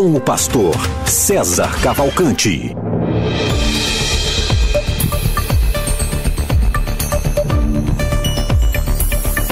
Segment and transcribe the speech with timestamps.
[0.00, 0.74] com o pastor
[1.04, 2.74] César Cavalcante.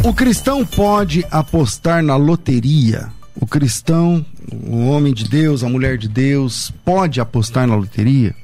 [0.02, 3.10] O cristão pode apostar na loteria.
[3.38, 8.34] O cristão, o homem de Deus, a mulher de Deus, pode apostar na loteria?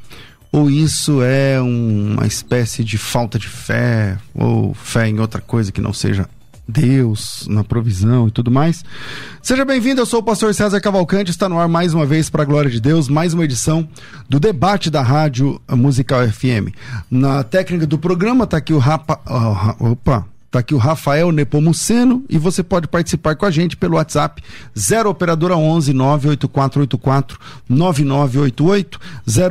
[0.52, 5.80] Ou isso é uma espécie de falta de fé, ou fé em outra coisa que
[5.80, 6.28] não seja
[6.66, 8.84] Deus, na provisão e tudo mais.
[9.42, 12.42] Seja bem-vindo, eu sou o pastor César Cavalcante, está no ar mais uma vez para
[12.42, 13.86] a glória de Deus, mais uma edição
[14.28, 16.74] do debate da Rádio Musical FM.
[17.10, 19.20] Na técnica do programa está aqui o Rapa,
[19.78, 24.40] opa, Tá aqui o Rafael Nepomuceno e você pode participar com a gente pelo WhatsApp
[24.78, 29.00] 0 operadora 11 98484 9988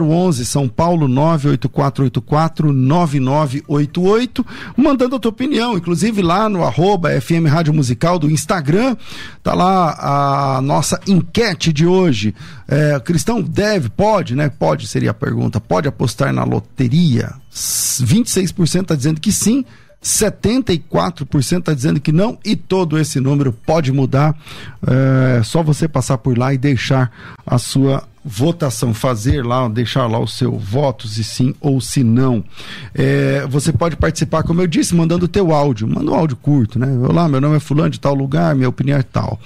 [0.01, 4.45] 011 São Paulo 98484 9988
[4.77, 8.95] mandando a tua opinião, inclusive lá no arroba FM Rádio Musical do Instagram,
[9.43, 12.33] tá lá a nossa enquete de hoje.
[12.65, 14.47] É, cristão deve, pode, né?
[14.47, 15.59] Pode seria a pergunta.
[15.59, 17.33] Pode apostar na loteria?
[17.53, 19.65] 26% está dizendo que sim.
[20.03, 24.35] 74% está dizendo que não e todo esse número pode mudar.
[24.85, 27.11] É só você passar por lá e deixar
[27.45, 32.43] a sua votação, fazer lá, deixar lá o seu voto, se sim ou se não.
[32.93, 35.87] É, você pode participar, como eu disse, mandando o teu áudio.
[35.87, 36.87] Manda um áudio curto, né?
[37.07, 39.37] Olá, meu nome é fulano de tal lugar, minha opinião é tal.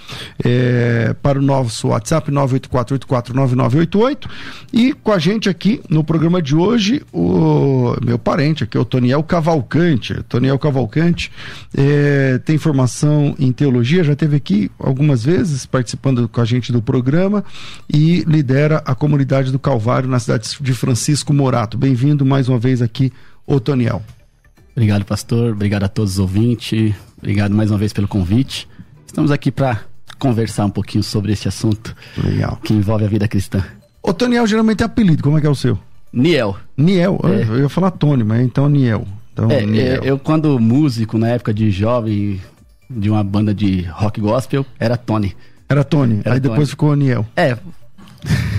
[0.43, 4.29] É, para o nosso WhatsApp, 984849988.
[4.71, 9.23] E com a gente aqui no programa de hoje, o meu parente aqui, o Toniel
[9.23, 10.21] Cavalcante.
[10.29, 11.31] Toniel Cavalcante
[11.75, 16.81] é, tem formação em teologia, já teve aqui algumas vezes participando com a gente do
[16.81, 17.43] programa
[17.91, 21.77] e lidera lidera a comunidade do Calvário na cidade de Francisco Morato.
[21.77, 23.13] Bem-vindo mais uma vez aqui,
[23.45, 24.03] Otoniel.
[24.75, 25.53] Obrigado, pastor.
[25.53, 26.93] Obrigado a todos os ouvintes.
[27.17, 28.67] Obrigado mais uma vez pelo convite.
[29.05, 29.81] Estamos aqui para
[30.19, 32.59] conversar um pouquinho sobre esse assunto Legal.
[32.61, 33.63] que envolve a vida cristã.
[34.03, 35.23] Otoniel geralmente é apelido.
[35.23, 35.79] Como é que é o seu?
[36.11, 36.57] Niel.
[36.75, 37.19] Niel.
[37.23, 37.43] É.
[37.43, 39.07] Eu ia falar Tony, mas então Niel.
[39.31, 40.03] Então, é, Niel.
[40.03, 42.41] eu quando músico, na época de jovem,
[42.89, 45.35] de uma banda de rock gospel, era Tony.
[45.69, 46.21] Era Tony.
[46.25, 46.49] Era Aí Tony.
[46.49, 47.25] depois ficou Niel.
[47.35, 47.57] É,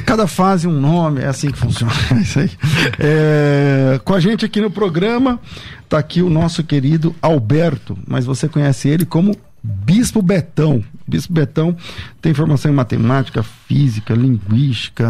[0.07, 1.93] Cada fase um nome, é assim que funciona.
[2.11, 2.51] É isso aí.
[2.99, 5.39] É, com a gente aqui no programa
[5.85, 10.85] está aqui o nosso querido Alberto, mas você conhece ele como Bispo Betão.
[11.07, 11.77] Bispo Betão
[12.21, 15.09] tem formação em matemática, física, linguística,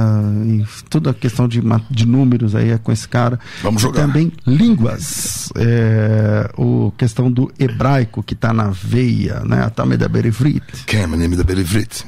[0.88, 1.60] toda a questão de,
[1.90, 3.38] de números aí é com esse cara.
[3.62, 4.02] Vamos jogar.
[4.02, 5.50] E também línguas.
[5.56, 9.62] É, o questão do hebraico que está na veia, né?
[9.62, 10.62] A Tame da Berivrit.
[10.86, 12.04] Quem é o nome da Berivrit?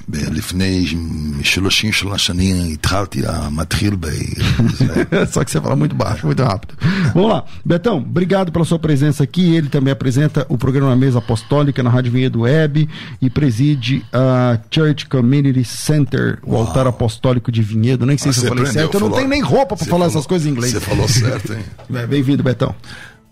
[5.30, 6.74] Só que você fala muito baixo, muito rápido.
[7.14, 7.44] Vamos lá.
[7.64, 9.54] Betão, obrigado pela sua presença aqui.
[9.54, 12.88] Ele também apresenta o programa Mesa Apostólica na Rádio Vinhedo Web
[13.20, 16.66] e preside a Church Community Center, o Uau.
[16.66, 18.06] altar apostólico de Vinhedo.
[18.06, 18.94] Nem sei ah, se eu falei aprendeu, certo.
[18.94, 20.72] Eu não tenho nem roupa para falar falou, essas coisas em inglês.
[20.72, 21.64] Você falou certo, hein?
[22.08, 22.74] Bem-vindo, Betão.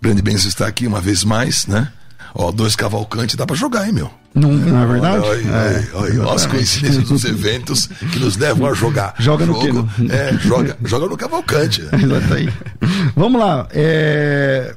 [0.00, 1.88] Grande bênção estar aqui uma vez mais, né?
[2.34, 4.10] Ó, dois cavalcantes dá para jogar, hein, meu?
[4.34, 5.25] Não, não é verdade?
[5.25, 9.14] Olha, é, olha, as coincidências dos eventos que nos levam a jogar.
[9.19, 10.06] Joga no Jogo, quê?
[10.10, 11.82] É, joga, joga no cavalcante.
[11.92, 12.48] Exato aí.
[13.16, 13.66] Vamos lá.
[13.72, 14.75] É...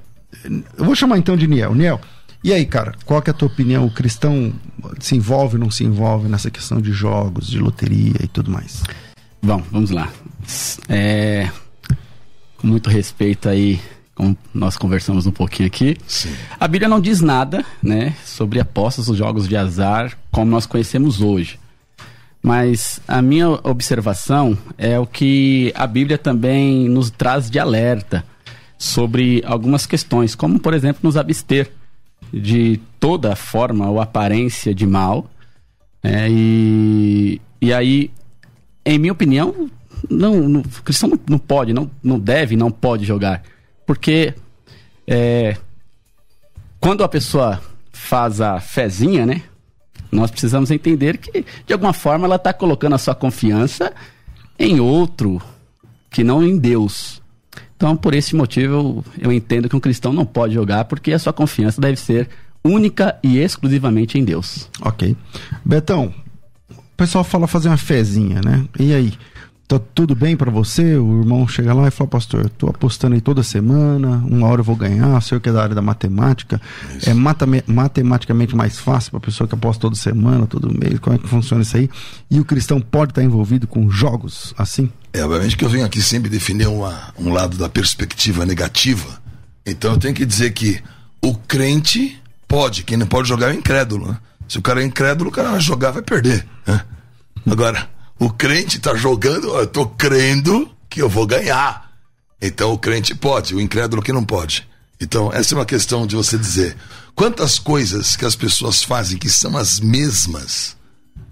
[0.78, 1.76] Eu vou chamar então de Niel.
[1.76, 2.02] Niel,
[2.44, 3.85] e aí, cara, qual que é a tua opinião?
[3.85, 4.53] O cristão
[5.00, 8.84] se envolve ou não se envolve nessa questão de jogos, de loteria e tudo mais?
[9.41, 10.12] Bom, vamos lá.
[10.90, 11.50] É,
[12.57, 13.80] com muito respeito aí,
[14.13, 16.34] como nós conversamos um pouquinho aqui, Sim.
[16.59, 21.22] a Bíblia não diz nada, né, sobre apostas os jogos de azar como nós conhecemos
[21.22, 21.59] hoje.
[22.41, 28.25] Mas a minha observação é o que a Bíblia também nos traz de alerta
[28.77, 31.71] sobre algumas questões, como por exemplo nos abster
[32.33, 35.30] de toda forma ou aparência de mal.
[36.04, 38.12] É, e, e aí,
[38.86, 39.69] em minha opinião,
[40.10, 43.44] não, não, o cristão não, não, pode, não, não deve, não pode jogar.
[43.86, 44.33] Porque
[45.07, 45.57] é,
[46.80, 47.62] quando a pessoa
[47.92, 49.44] faz a fezinha, né?
[50.12, 53.94] Nós precisamos entender que, de alguma forma, ela está colocando a sua confiança
[54.60, 55.42] em outro
[56.10, 57.20] que não em Deus.
[57.81, 61.33] Então, por esse motivo, eu, entendo que um cristão não pode jogar, porque a sua
[61.33, 62.30] confiança deve ser
[62.63, 64.69] única e exclusivamente em Deus.
[64.83, 65.18] Ok.
[65.66, 66.13] Betão,
[66.69, 68.63] o pessoal fala fazer uma fezinha, né?
[68.80, 69.13] E aí?
[69.79, 70.97] Tá tudo bem para você?
[70.97, 74.59] O irmão chega lá e fala, pastor, eu tô apostando aí toda semana, uma hora
[74.59, 76.62] eu vou ganhar, o senhor que é da área da matemática,
[76.97, 77.09] isso.
[77.09, 81.15] é matame, matematicamente mais fácil para a pessoa que aposta toda semana, todo mês, como
[81.15, 81.89] é que funciona isso aí?
[82.29, 84.91] E o cristão pode estar envolvido com jogos assim?
[85.13, 89.21] É, obviamente que eu venho aqui sempre definir uma, um lado da perspectiva negativa,
[89.65, 90.81] então eu tenho que dizer que
[91.21, 94.18] o crente pode, quem não pode jogar é o incrédulo, né?
[94.50, 96.45] Se o cara é incrédulo, o cara vai jogar, vai perder.
[96.68, 96.81] Né?
[97.50, 97.88] Agora,
[98.21, 101.89] o crente está jogando, eu tô crendo que eu vou ganhar.
[102.39, 104.69] Então o crente pode, o incrédulo que não pode.
[105.01, 106.77] Então, essa é uma questão de você dizer
[107.15, 110.77] quantas coisas que as pessoas fazem que são as mesmas,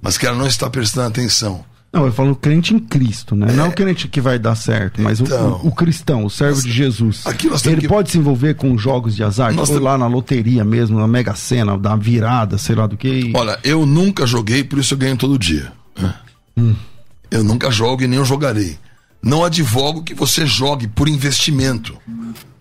[0.01, 1.63] mas que ela não está prestando atenção.
[1.93, 3.51] Não, eu falo crente em Cristo, né?
[3.51, 3.53] É.
[3.53, 6.55] Não é o crente que vai dar certo, mas então, o, o, cristão, o servo
[6.55, 7.23] nós, de Jesus.
[7.65, 7.87] ele que...
[7.87, 11.35] pode se envolver com jogos de azar, nós tipo, lá na loteria mesmo, na Mega
[11.35, 13.31] Sena, da virada, sei lá do que.
[13.35, 15.71] Olha, eu nunca joguei, por isso eu ganho todo dia.
[16.59, 16.75] Hum.
[17.31, 18.77] Eu nunca jogo e nem eu jogarei.
[19.21, 21.97] Não advogo que você jogue por investimento.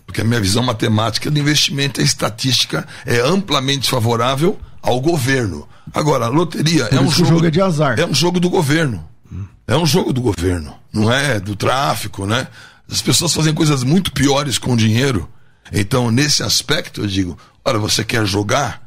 [0.05, 5.69] Porque a minha visão matemática do investimento é estatística, é amplamente favorável ao governo.
[5.93, 7.99] Agora, a loteria por é um jogo, jogo é de azar.
[7.99, 9.07] É um jogo do governo.
[9.67, 12.49] É um jogo do governo, não é do tráfico, né?
[12.91, 15.29] As pessoas fazem coisas muito piores com dinheiro.
[15.71, 18.83] Então, nesse aspecto, eu digo: olha, você quer jogar?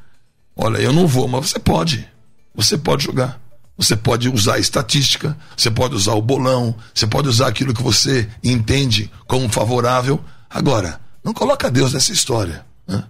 [0.56, 2.08] Olha, eu não vou, mas você pode.
[2.56, 3.40] Você pode jogar.
[3.77, 7.81] Você pode usar a estatística, você pode usar o bolão, você pode usar aquilo que
[7.81, 10.23] você entende como favorável.
[10.50, 12.65] Agora, não coloca Deus nessa história.
[12.88, 13.03] Né?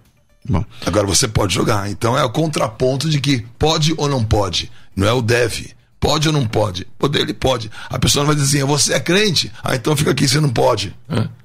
[0.48, 0.64] Bom.
[0.86, 1.90] Agora você pode jogar.
[1.90, 4.70] Então é o contraponto de que pode ou não pode.
[4.96, 5.74] Não é o deve.
[6.00, 6.84] Pode ou não pode?
[6.98, 7.70] Poder, ele pode.
[7.88, 10.48] A pessoa não vai dizer assim, você é crente, ah, então fica aqui, você não
[10.48, 10.92] pode.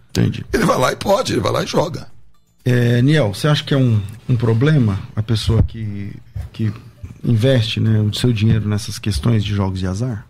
[0.09, 0.43] Entendi.
[0.51, 2.07] Ele vai lá e pode, ele vai lá e joga.
[2.65, 6.11] É, Niel, você acha que é um, um problema a pessoa que,
[6.51, 6.73] que
[7.23, 10.25] investe né, o seu dinheiro nessas questões de jogos de azar?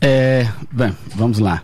[0.00, 1.62] É, bem, vamos lá.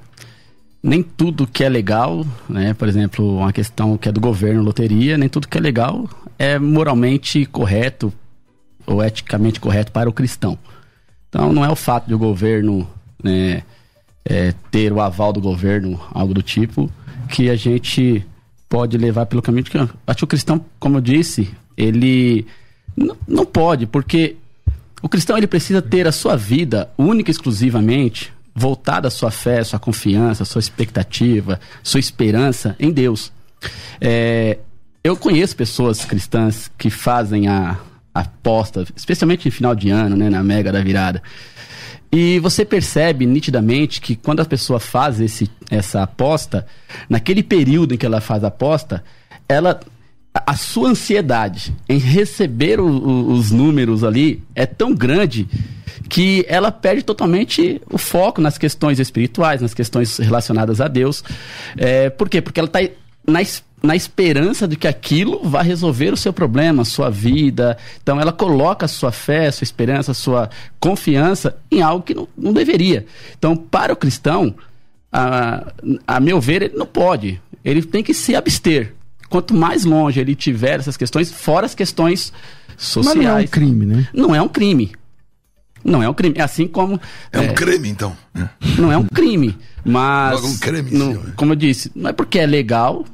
[0.82, 5.18] Nem tudo que é legal, né, por exemplo, uma questão que é do governo, loteria,
[5.18, 6.08] nem tudo que é legal
[6.38, 8.12] é moralmente correto
[8.86, 10.58] ou eticamente correto para o cristão.
[11.28, 12.88] Então não é o fato de o governo
[13.22, 13.62] né,
[14.24, 16.90] é, ter o aval do governo, algo do tipo,
[17.28, 18.24] que a gente
[18.68, 22.46] pode levar pelo caminho de que acho que o cristão, como eu disse, ele
[23.26, 24.36] não pode, porque
[25.02, 29.62] o cristão ele precisa ter a sua vida única e exclusivamente voltada à sua fé,
[29.62, 33.30] sua confiança, sua expectativa, sua esperança em Deus.
[34.00, 34.58] É,
[35.04, 37.78] eu conheço pessoas cristãs que fazem a,
[38.20, 41.22] aposta, especialmente em final de ano, né, na mega da virada.
[42.10, 46.66] E você percebe nitidamente que quando a pessoa faz esse, essa aposta,
[47.08, 49.04] naquele período em que ela faz a aposta,
[49.48, 49.80] ela
[50.44, 55.48] a sua ansiedade em receber o, o, os números ali é tão grande
[56.08, 61.22] que ela perde totalmente o foco nas questões espirituais, nas questões relacionadas a Deus.
[61.76, 62.40] É, por quê?
[62.40, 62.80] Porque ela está
[63.26, 63.40] na,
[63.82, 67.76] na esperança de que aquilo vai resolver o seu problema, a sua vida.
[68.02, 72.14] Então ela coloca a sua fé, a sua esperança, a sua confiança em algo que
[72.14, 73.06] não, não deveria.
[73.36, 74.54] Então, para o cristão,
[75.12, 75.72] a,
[76.06, 77.40] a meu ver, ele não pode.
[77.64, 78.95] Ele tem que se abster.
[79.28, 82.32] Quanto mais longe ele tiver essas questões, fora as questões
[82.76, 83.16] sociais.
[83.16, 84.08] Mas não é um crime, né?
[84.12, 84.92] Não é um crime.
[85.84, 86.34] Não é um crime.
[86.36, 87.00] É assim como.
[87.32, 88.16] É, é um crime, então.
[88.78, 89.56] Não é um crime.
[89.84, 90.40] Mas.
[90.40, 91.32] Logo um crime, não, senhor.
[91.36, 93.04] Como eu disse, não é porque é legal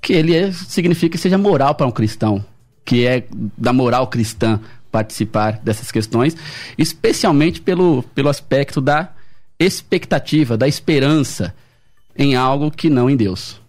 [0.00, 2.44] que ele é, significa que seja moral para um cristão.
[2.84, 3.24] Que é
[3.56, 4.58] da moral cristã
[4.90, 6.36] participar dessas questões,
[6.76, 9.10] especialmente pelo, pelo aspecto da
[9.58, 11.54] expectativa, da esperança
[12.16, 13.60] em algo que não em Deus.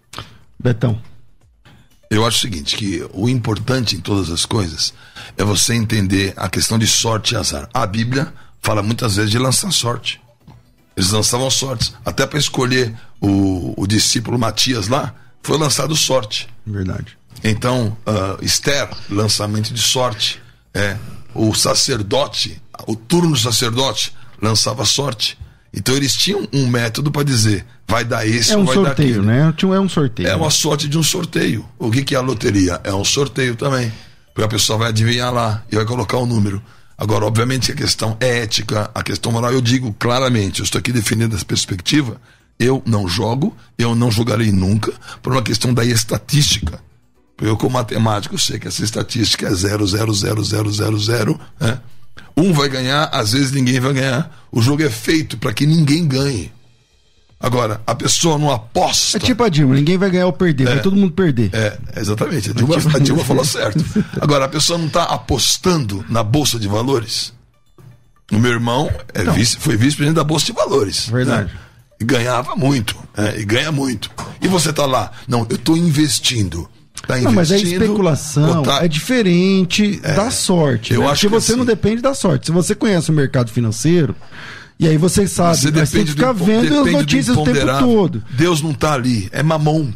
[0.58, 1.00] Betão.
[2.12, 4.94] Eu acho o seguinte, que o importante em todas as coisas
[5.38, 7.70] é você entender a questão de sorte e azar.
[7.74, 10.20] A Bíblia fala muitas vezes de lançar sorte.
[10.94, 11.94] Eles lançavam sortes.
[12.04, 16.50] Até para escolher o, o, discípulo Matias lá, foi lançado sorte.
[16.68, 17.18] Verdade.
[17.42, 20.42] Então, uh, Esther, lançamento de sorte.
[20.74, 20.98] É,
[21.34, 25.40] o sacerdote, o turno sacerdote, lançava sorte.
[25.74, 29.22] Então eles tinham um método para dizer, vai dar esse é um vai sorteio, dar
[29.22, 29.54] né?
[29.60, 30.28] É um sorteio.
[30.28, 31.66] É uma sorte de um sorteio.
[31.80, 32.82] O que, que é a loteria?
[32.84, 33.92] É um sorteio também.
[34.34, 36.62] Porque a pessoa vai adivinhar lá e vai colocar o um número.
[36.98, 40.92] Agora, obviamente, a questão é ética, a questão moral, eu digo claramente, eu estou aqui
[40.92, 42.22] definindo essa perspectiva,
[42.60, 46.80] eu não jogo, eu não jogarei nunca, por uma questão da estatística.
[47.42, 51.80] Eu, como matemático, sei que essa estatística é 0,00000, né?
[52.36, 54.46] Um vai ganhar, às vezes ninguém vai ganhar.
[54.52, 56.52] O jogo é feito para que ninguém ganhe.
[57.40, 59.18] Agora, a pessoa não aposta.
[59.18, 61.50] É tipo a Dilma, ninguém vai ganhar ou perder, é, vai todo mundo perder.
[61.54, 62.52] É, exatamente.
[62.52, 63.84] A Dilma, a Dilma falou certo.
[64.22, 67.34] Agora, a pessoa não está apostando na Bolsa de Valores.
[68.32, 71.08] O meu irmão é vice, foi vice-presidente da Bolsa de Valores.
[71.08, 71.52] Verdade.
[71.52, 71.60] Né?
[72.00, 74.10] E ganhava muito, é, e ganha muito.
[74.42, 76.70] E você tá lá, não, eu tô investindo.
[77.08, 80.94] Tá Não, mas é especulação, botar- é diferente da sorte.
[80.94, 81.08] eu né?
[81.08, 82.46] acho Porque que você não assim- depende da sorte.
[82.48, 84.16] Se você conhece o mercado financeiro,
[84.80, 86.98] e aí você sabe, Você mas tem depende que ficar do, vendo as depende do
[87.00, 88.24] notícias o tempo todo.
[88.32, 89.94] Deus não tá ali, é mamão.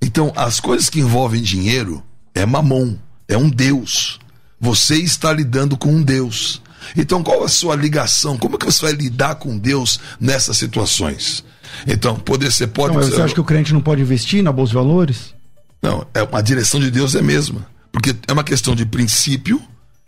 [0.00, 2.02] Então, as coisas que envolvem dinheiro
[2.34, 4.18] é mamão, é um Deus.
[4.60, 6.60] Você está lidando com um Deus.
[6.96, 8.36] Então, qual a sua ligação?
[8.36, 11.44] Como é que você vai lidar com Deus nessas situações?
[11.86, 14.70] Então, poder ser pode Não, você acha que o crente não pode investir na Bolsa
[14.70, 15.34] de Valores?
[15.82, 17.66] Não, é, a direção de Deus é a mesma.
[17.90, 19.60] Porque é uma questão de princípio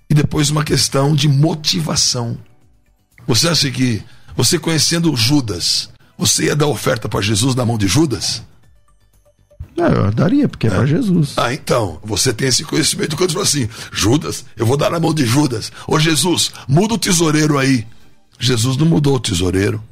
[0.08, 2.38] e depois uma questão de motivação.
[3.26, 4.02] Você acha que
[4.36, 8.42] você conhecendo Judas, você ia dar oferta para Jesus na mão de Judas?
[9.76, 11.34] É, eu daria, porque é, pra Jesus.
[11.36, 15.12] Ah, então, você tem esse conhecimento quando fala assim, Judas, eu vou dar na mão
[15.12, 15.72] de Judas.
[15.86, 17.86] Ô Jesus, muda o tesoureiro aí.
[18.38, 19.82] Jesus não mudou o tesoureiro.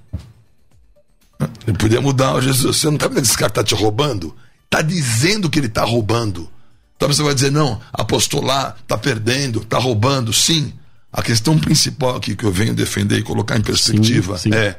[1.67, 4.35] Ele podia mudar, Jesus, você não tá vendo que esse cara tá te roubando?
[4.73, 6.49] Tá dizendo que ele tá roubando.
[6.97, 10.33] Então você vai dizer, não, apostou lá, tá perdendo, tá roubando.
[10.33, 10.73] Sim.
[11.13, 14.49] A questão principal aqui que eu venho defender e colocar em perspectiva sim.
[14.55, 14.79] é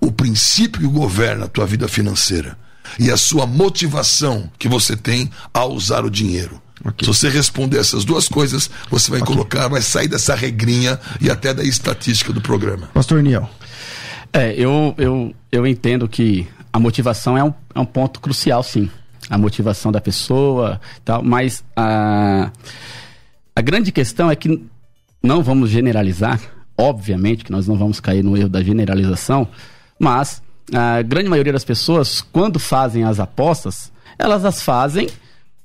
[0.00, 2.56] o princípio que governa a tua vida financeira
[3.00, 6.62] e a sua motivação que você tem ao usar o dinheiro.
[6.84, 7.04] Ok.
[7.04, 11.52] Se você responder essas duas coisas, você vai colocar, vai sair dessa regrinha e até
[11.52, 12.88] da estatística do programa.
[12.94, 13.50] Pastor Niel.
[14.32, 18.88] É, eu, eu, eu entendo que a motivação é um, é um ponto crucial, sim.
[19.30, 22.50] A motivação da pessoa tal, mas a,
[23.54, 24.62] a grande questão é que
[25.22, 26.40] não vamos generalizar,
[26.76, 29.46] obviamente que nós não vamos cair no erro da generalização,
[29.98, 30.42] mas
[30.74, 35.08] a grande maioria das pessoas, quando fazem as apostas, elas as fazem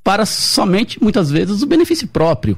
[0.04, 2.58] para somente, muitas vezes, o benefício próprio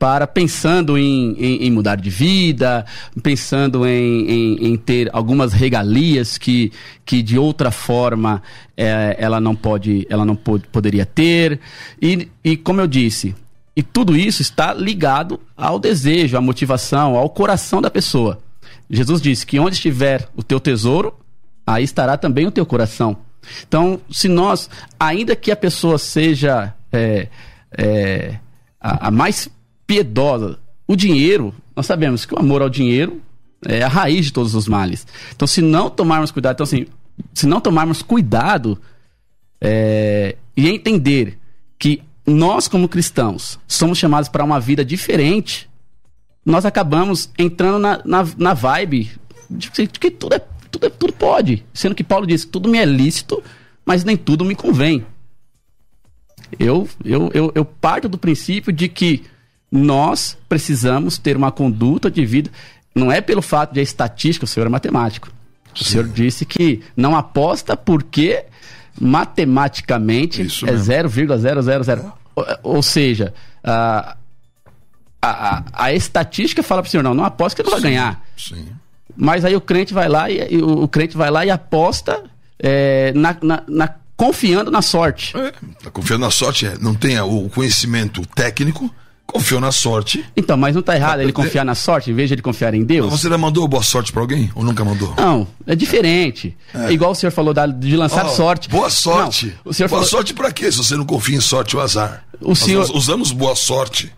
[0.00, 2.86] para pensando em, em, em mudar de vida,
[3.22, 6.72] pensando em, em, ter algumas regalias que,
[7.04, 8.42] que de outra forma
[8.74, 11.60] eh, ela não pode, ela não pod- poderia ter.
[12.00, 13.34] E, e como eu disse,
[13.76, 18.40] e tudo isso está ligado ao desejo, à motivação, ao coração da pessoa.
[18.88, 21.14] Jesus disse que onde estiver o teu tesouro,
[21.66, 23.18] aí estará também o teu coração.
[23.68, 27.28] Então, se nós, ainda que a pessoa seja é,
[27.76, 28.38] é,
[28.80, 29.46] a, a mais
[29.90, 30.56] piedosa,
[30.86, 33.20] o dinheiro, nós sabemos que o amor ao dinheiro
[33.66, 35.04] é a raiz de todos os males.
[35.34, 36.86] Então, se não tomarmos cuidado, então assim,
[37.34, 38.80] se não tomarmos cuidado
[39.60, 41.36] é, e entender
[41.76, 45.68] que nós, como cristãos, somos chamados para uma vida diferente,
[46.46, 49.10] nós acabamos entrando na, na, na vibe
[49.50, 50.38] de que- tudo, é,
[50.70, 51.64] tudo, é, tudo pode.
[51.74, 53.42] Sendo que Paulo diz que tudo me é lícito,
[53.84, 55.04] mas nem tudo me convém.
[56.60, 59.24] Eu, eu, eu, eu parto do princípio de que
[59.70, 62.50] nós precisamos ter uma conduta de vida.
[62.94, 65.30] Não é pelo fato de a estatística, o senhor é matemático.
[65.78, 68.44] O senhor disse que não aposta porque
[69.00, 70.84] matematicamente Isso é mesmo.
[71.08, 72.12] 0,000.
[72.34, 74.16] Ou, ou seja, a,
[75.22, 78.24] a, a, estatística fala para o senhor, não, não aposta que ele não vai ganhar.
[78.36, 78.68] Sim.
[79.16, 82.22] Mas aí o crente vai lá e, e o, o crente vai lá e aposta
[82.58, 85.36] é, na, na- na- confiando na sorte.
[85.36, 88.92] É, tá confiando na sorte, é, não tem o conhecimento técnico,
[89.30, 90.24] confiou na sorte.
[90.36, 91.32] Então, mas não está errado ele É.
[91.32, 93.10] confiar na sorte em vez de ele confiar em Deus?
[93.10, 95.14] Você já mandou boa sorte pra alguém ou nunca mandou?
[95.16, 96.56] Não, é diferente.
[96.74, 96.92] É.
[96.92, 98.68] Igual o senhor falou da- de lançar Ó, sorte.
[98.68, 99.46] Boa sorte.
[99.64, 101.82] Não, o senhor boa falou, sorte pra quê se você não confia em sorte ou
[101.82, 102.24] azar?
[102.40, 104.12] O Nós senhor- usamos boa sorte.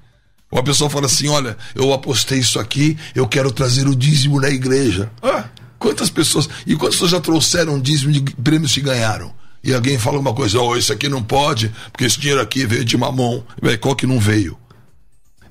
[0.50, 4.40] Ou a pessoa fala assim: olha, eu apostei isso aqui, eu quero trazer o dízimo
[4.40, 5.10] na igreja.
[5.22, 5.44] Ah,
[5.78, 6.48] quantas pessoas.
[6.66, 9.32] E quantas pessoas já trouxeram dízimo de prêmios que ganharam?
[9.64, 12.84] E alguém fala uma coisa, oh, isso aqui não pode, porque esse dinheiro aqui veio
[12.84, 13.44] de mamão.
[13.80, 14.58] Qual que não veio?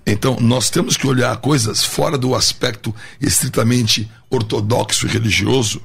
[0.06, 5.82] Então, nós temos que olhar coisas fora do aspecto estritamente ortodoxo e religioso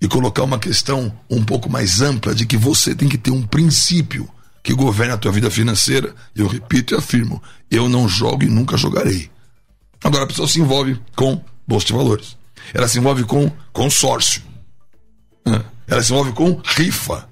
[0.00, 3.42] e colocar uma questão um pouco mais ampla de que você tem que ter um
[3.42, 4.28] princípio
[4.62, 6.14] que governe a tua vida financeira.
[6.34, 9.30] Eu repito e afirmo: eu não jogo e nunca jogarei.
[10.02, 12.36] Agora a pessoa se envolve com bolsa de valores.
[12.72, 14.42] Ela se envolve com consórcio.
[15.86, 17.27] Ela se envolve com rifa.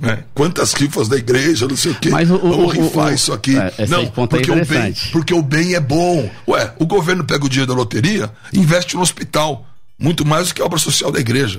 [0.00, 0.24] Né?
[0.34, 2.10] Quantas rifas da igreja, não sei o quê.
[2.10, 3.56] Mas o- Vamos o- rifar o- isso aqui.
[3.56, 6.30] É, não, é porque, o bem, porque o bem é bom.
[6.46, 9.66] Ué, o governo pega o dinheiro da loteria e investe no hospital.
[9.98, 11.58] Muito mais do que a obra social da igreja.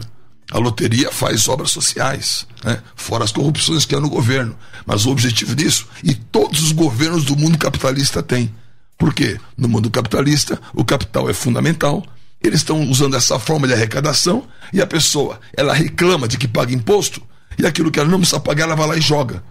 [0.52, 2.82] A loteria faz obras sociais, né?
[2.96, 4.56] fora as corrupções que há no governo.
[4.86, 8.50] Mas o objetivo disso, e todos os governos do mundo capitalista têm.
[8.98, 9.38] Por quê?
[9.58, 12.04] No mundo capitalista, o capital é fundamental.
[12.42, 16.74] Eles estão usando essa forma de arrecadação e a pessoa, ela reclama de que paga
[16.74, 17.22] imposto
[17.60, 19.44] e aquilo que ela não precisa pagar, ela vai lá e joga.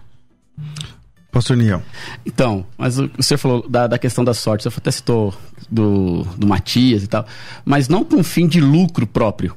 [1.31, 1.81] Pastor Niel.
[2.25, 5.33] Então, mas o, o senhor falou da, da questão da sorte, o senhor até citou
[5.69, 7.25] do, do Matias e tal,
[7.63, 9.55] mas não com fim de lucro próprio.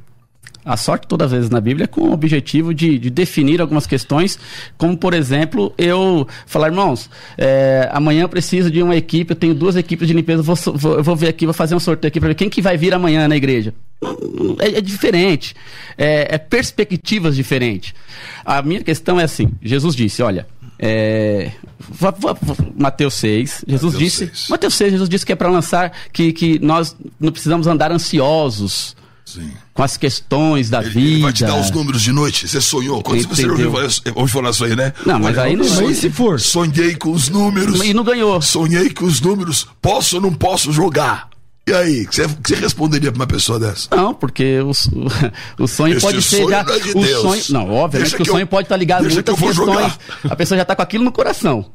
[0.64, 3.85] A sorte, todas as vezes na Bíblia, é com o objetivo de, de definir algumas
[3.85, 4.38] questões,
[4.78, 9.54] como, por exemplo, eu falar, irmãos, é, amanhã eu preciso de uma equipe, eu tenho
[9.54, 12.21] duas equipes de limpeza, vou, vou, eu vou ver aqui, vou fazer um sorteio aqui
[12.21, 13.75] para ver quem que vai vir amanhã na igreja.
[14.59, 15.54] É, é diferente.
[15.97, 17.94] É, é, perspectivas diferentes.
[18.44, 20.47] A minha questão é assim: Jesus disse, olha.
[20.85, 21.52] É,
[22.76, 24.26] Mateus 6, Jesus Mateus disse.
[24.26, 24.49] 6.
[24.49, 28.97] Mateus 6, Jesus disse que é para lançar que, que nós não precisamos andar ansiosos.
[29.25, 29.52] Sim.
[29.73, 31.09] Com as questões da ele, vida.
[31.09, 32.49] Ele vai te dar os números de noite.
[32.49, 33.00] Você sonhou?
[33.00, 33.73] Quando você ouviu,
[34.14, 34.92] ouviu falar isso aí, né?
[35.06, 35.64] Não, mas aí não.
[35.64, 36.40] Sonhei, se for.
[36.40, 37.80] Sonhei com os números.
[37.85, 38.42] E não ganhou.
[38.42, 39.66] Sonhei com os números.
[39.80, 41.32] Posso ou não posso jogar?
[41.66, 43.88] E aí, você, que você responderia para uma pessoa dessa?
[43.95, 44.71] Não, porque o,
[45.62, 46.64] o, sonho Esse pode ser sonho já.
[46.64, 47.23] Não, é de o Deus.
[47.23, 49.99] sonho, não, obviamente que, que o sonho pode estar ligado a muitas questões.
[50.28, 51.71] A pessoa já está com aquilo no coração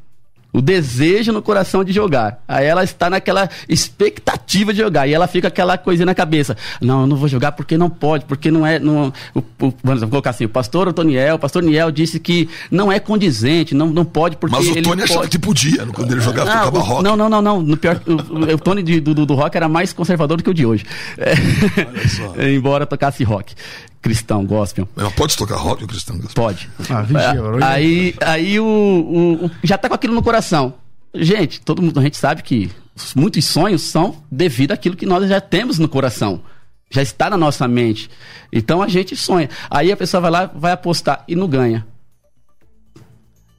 [0.52, 2.42] o desejo no coração de jogar.
[2.48, 5.06] Aí ela está naquela expectativa de jogar.
[5.06, 6.56] E ela fica aquela coisinha na cabeça.
[6.80, 8.78] Não, eu não vou jogar porque não pode, porque não é.
[8.78, 12.90] Não, o, o, vamos colocar assim, o pastor Otoniel, o pastor Niel disse que não
[12.90, 14.56] é condizente, não, não pode, porque.
[14.56, 17.04] Mas o Tony achava que podia, quando ele jogava, não, tocava rock.
[17.04, 17.62] Não, não, não, não.
[17.62, 20.54] No pior, o, o Tony de, do, do rock era mais conservador do que o
[20.54, 20.84] de hoje.
[21.18, 21.34] É,
[22.54, 23.54] embora tocasse rock
[24.00, 24.88] cristão gospel.
[24.94, 26.44] Mas pode tocar rock ou cristão gospel?
[26.44, 26.70] Pode.
[26.90, 30.74] Ah, vigia, aí aí o, o, o, já tá com aquilo no coração.
[31.14, 32.70] Gente, todo mundo a gente sabe que
[33.14, 36.42] muitos sonhos são devido àquilo que nós já temos no coração.
[36.90, 38.10] Já está na nossa mente.
[38.52, 39.48] Então a gente sonha.
[39.68, 41.86] Aí a pessoa vai lá, vai apostar e não ganha.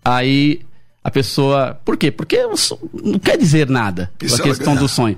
[0.03, 0.61] Aí
[1.03, 1.79] a pessoa.
[1.85, 2.11] Por quê?
[2.11, 2.45] Porque
[3.03, 5.17] não quer dizer nada Isso a questão do sonho.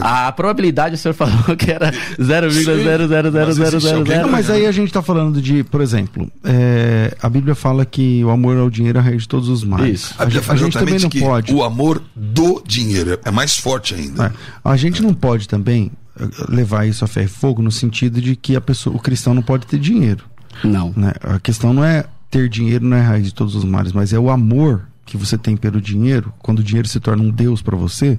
[0.00, 4.30] A probabilidade, o senhor falou que era 0,00000.
[4.30, 8.30] Mas aí a gente está falando de, por exemplo, é, a Bíblia fala que o
[8.30, 10.00] amor ao dinheiro é a raiz de todos os males.
[10.00, 10.14] Isso.
[10.18, 11.54] A, a, gente, a gente também não pode.
[11.54, 14.26] O amor do dinheiro é mais forte ainda.
[14.26, 14.32] É.
[14.62, 15.06] A gente é.
[15.06, 18.60] não pode também eh, levar isso a ferro e fogo no sentido de que a
[18.60, 20.24] pessoa, o cristão não pode ter dinheiro.
[20.62, 20.92] Não.
[20.96, 21.12] Né?
[21.22, 24.12] A questão não é ter dinheiro, não é a raiz de todos os males, mas
[24.12, 27.62] é o amor que você tem pelo dinheiro, quando o dinheiro se torna um Deus
[27.62, 28.18] para você,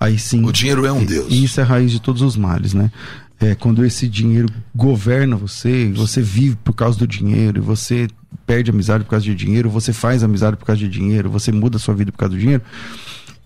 [0.00, 0.44] aí sim.
[0.44, 1.26] O dinheiro é um Deus.
[1.30, 2.90] E isso é a raiz de todos os males, né?
[3.38, 8.08] É, quando esse dinheiro governa você, você vive por causa do dinheiro, você
[8.46, 11.76] perde amizade por causa de dinheiro, você faz amizade por causa de dinheiro, você muda
[11.76, 12.62] a sua vida por causa do dinheiro,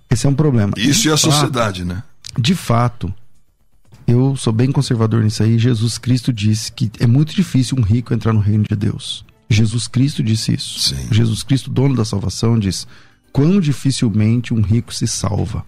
[0.09, 0.73] esse é um problema.
[0.77, 2.03] Isso é a sociedade, né?
[2.39, 3.13] De fato,
[4.07, 5.59] eu sou bem conservador nisso aí.
[5.59, 9.25] Jesus Cristo disse que é muito difícil um rico entrar no reino de Deus.
[9.49, 10.81] Jesus Cristo disse isso.
[10.81, 11.09] Sim.
[11.11, 12.87] Jesus Cristo, dono da salvação, diz:
[13.33, 15.65] quão dificilmente um rico se salva.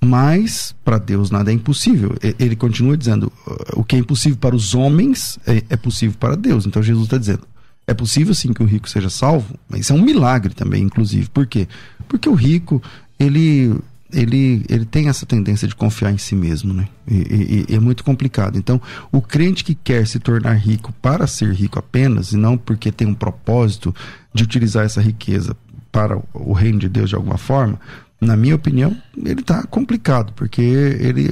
[0.00, 2.14] Mas para Deus nada é impossível.
[2.38, 3.32] Ele continua dizendo:
[3.72, 6.66] o que é impossível para os homens é, é possível para Deus.
[6.66, 7.46] Então Jesus está dizendo:
[7.86, 11.28] é possível sim que o rico seja salvo, mas isso é um milagre também, inclusive.
[11.30, 11.66] Por quê?
[12.08, 12.82] Porque o rico,
[13.18, 13.74] ele
[14.14, 16.88] ele, ele tem essa tendência de confiar em si mesmo, né?
[17.06, 18.56] E, e, e, é muito complicado.
[18.56, 22.92] Então, o crente que quer se tornar rico para ser rico apenas, e não porque
[22.92, 23.94] tem um propósito
[24.32, 25.56] de utilizar essa riqueza
[25.90, 27.78] para o reino de Deus de alguma forma,
[28.20, 31.28] na minha opinião, ele está complicado, porque ele,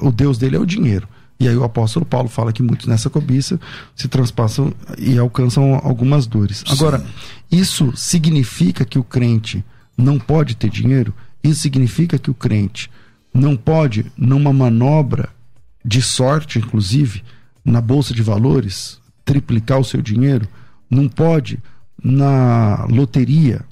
[0.00, 1.08] o, o Deus dele é o dinheiro.
[1.38, 3.60] E aí o apóstolo Paulo fala que muitos nessa cobiça
[3.94, 6.64] se transpassam e alcançam algumas dores.
[6.70, 7.04] Agora,
[7.50, 9.64] isso significa que o crente
[9.96, 11.14] não pode ter dinheiro?
[11.48, 12.90] Isso significa que o crente
[13.32, 15.28] não pode, numa manobra
[15.84, 17.22] de sorte, inclusive,
[17.64, 20.48] na bolsa de valores, triplicar o seu dinheiro,
[20.90, 21.58] não pode
[22.02, 23.62] na loteria,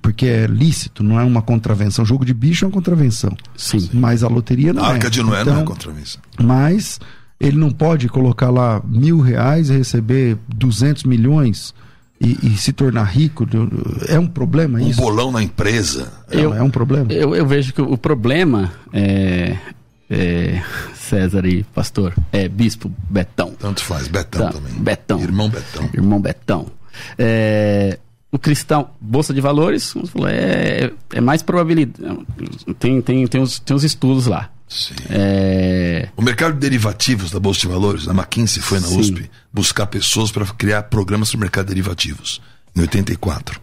[0.00, 2.04] porque é lícito, não é uma contravenção.
[2.04, 3.36] Jogo de bicho é uma contravenção.
[3.56, 3.88] Sim.
[3.92, 4.92] Mas a loteria não a é.
[4.92, 6.20] Arca de Noé então, não é contravenção.
[6.42, 6.98] Mas
[7.40, 11.74] ele não pode colocar lá mil reais e receber 200 milhões
[12.20, 13.46] e, e, se tornar rico
[14.08, 15.00] é um problema um isso?
[15.00, 16.12] Um bolão na empresa.
[16.30, 17.12] Eu, é um problema?
[17.12, 19.56] Eu, eu vejo que o problema é,
[20.10, 20.62] é,
[20.94, 23.54] César e pastor, é bispo Betão.
[23.58, 24.72] Tanto faz, Betão tá, também.
[24.74, 25.20] Betão.
[25.20, 25.90] Irmão Betão.
[25.94, 26.66] Irmão Betão.
[27.16, 27.98] É,
[28.30, 29.94] o cristão, Bolsa de Valores,
[30.28, 32.26] é, é mais probabilidade.
[32.78, 34.50] Tem, tem, tem, os, tem os estudos lá.
[34.68, 34.94] Sim.
[35.08, 36.08] É...
[36.16, 39.00] O mercado de derivativos da Bolsa de Valores, a McKinsey foi na Sim.
[39.00, 42.40] USP buscar pessoas para criar programas para o mercado de derivativos,
[42.76, 43.60] em 84.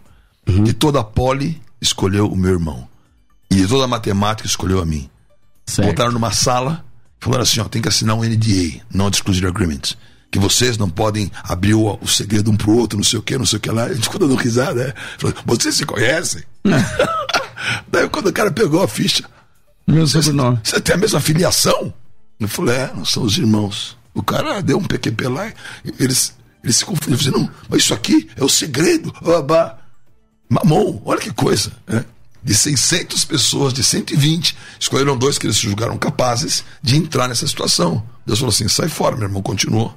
[0.48, 0.64] Uhum.
[0.66, 2.88] E toda a Poli escolheu o meu irmão.
[3.50, 5.08] E toda a matemática escolheu a mim.
[5.64, 5.88] Certo.
[5.88, 6.84] Botaram numa sala,
[7.20, 9.94] falaram assim: ó, tem que assinar um NDA, Non-Disclosure Agreement.
[10.30, 13.38] Que vocês não podem abrir o, o segredo um pro outro, não sei o que,
[13.38, 13.84] não sei o que lá.
[13.84, 14.94] A gente ficou dando risada, né?
[15.18, 16.42] Falou, vocês se conhecem?
[17.88, 19.24] Daí quando o cara pegou a ficha,
[19.86, 20.58] meu sobrenome.
[20.62, 21.92] Você tem a mesma filiação?
[22.38, 23.96] Eu falei, é, nós somos irmãos.
[24.14, 25.52] O cara deu um PQP lá,
[25.98, 27.16] eles, eles se confundiram.
[27.16, 29.14] Eu falei, não, mas isso aqui é o segredo.
[29.22, 29.78] Oba.
[30.48, 31.72] Mamon, olha que coisa.
[31.86, 32.04] Né?
[32.42, 37.46] De 600 pessoas, de 120, escolheram dois que eles se julgaram capazes de entrar nessa
[37.46, 38.02] situação.
[38.24, 39.94] Deus falou assim: sai fora, meu irmão, continuou.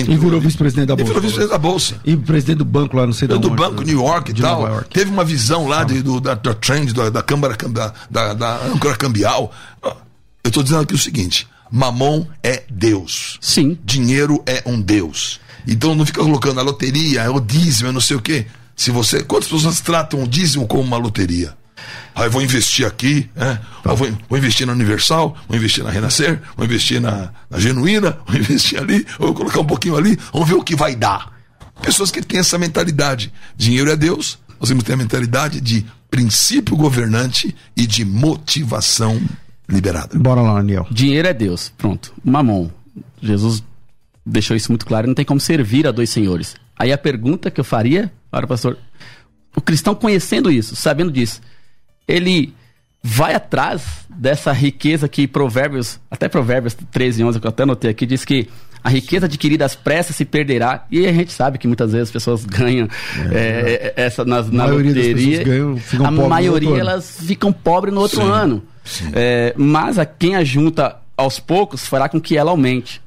[0.00, 1.04] E virou vice-presidente da Bolsa.
[1.04, 2.00] E virou vice-presidente da Bolsa.
[2.04, 4.66] E presidente do banco lá, não sei da Do banco New York e tal.
[4.66, 4.90] York.
[4.90, 8.56] Teve uma visão lá de, do, da, da trend, da, da câmara da, da, da
[8.66, 9.52] âncora cambial.
[9.82, 13.38] Eu estou dizendo aqui o seguinte: Mamon é Deus.
[13.40, 13.78] Sim.
[13.84, 15.40] Dinheiro é um Deus.
[15.66, 18.46] Então não fica colocando a loteria, é o dízimo, é não sei o quê.
[18.76, 21.54] Se você, quantas pessoas tratam o dízimo como uma loteria?
[22.14, 23.60] Aí vou investir aqui, né?
[23.82, 23.92] Tá.
[23.92, 28.36] Vou, vou, investir na Universal, vou investir na Renascer, vou investir na, na Genuína, vou
[28.36, 31.32] investir ali, vou colocar um pouquinho ali, vamos ver o que vai dar.
[31.82, 33.32] Pessoas que têm essa mentalidade.
[33.56, 39.20] Dinheiro é Deus, nós temos que ter a mentalidade de princípio governante e de motivação
[39.68, 40.16] liberada.
[40.16, 40.86] Bora lá, Daniel.
[40.90, 42.14] Dinheiro é Deus, pronto.
[42.22, 42.70] Mamon.
[43.20, 43.62] Jesus
[44.24, 46.54] deixou isso muito claro, não tem como servir a dois senhores.
[46.78, 48.78] Aí a pergunta que eu faria para o pastor,
[49.54, 51.40] o cristão conhecendo isso, sabendo disso,
[52.06, 52.54] ele
[53.02, 58.06] vai atrás dessa riqueza que Provérbios, até Provérbios 13, 11, que eu até anotei aqui,
[58.06, 58.48] diz que
[58.82, 60.84] a riqueza adquirida às pressas se perderá.
[60.90, 62.86] E a gente sabe que muitas vezes as pessoas ganham
[63.32, 65.42] é, é, essa nas, na loteria.
[65.42, 68.62] Ganham, a maioria elas ficam pobres no outro sim, ano.
[68.84, 69.10] Sim.
[69.14, 73.00] É, mas a quem ajunta aos poucos fará com que ela aumente.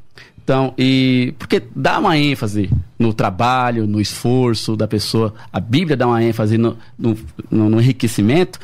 [0.47, 5.33] Então, e porque dá uma ênfase no trabalho, no esforço da pessoa.
[5.51, 7.17] A Bíblia dá uma ênfase no, no,
[7.51, 8.57] no enriquecimento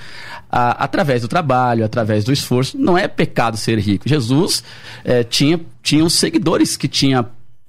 [0.50, 2.78] a, através do trabalho, através do esforço.
[2.78, 4.08] Não é pecado ser rico.
[4.08, 4.64] Jesus
[5.04, 7.28] é, tinha, tinha os seguidores que tinham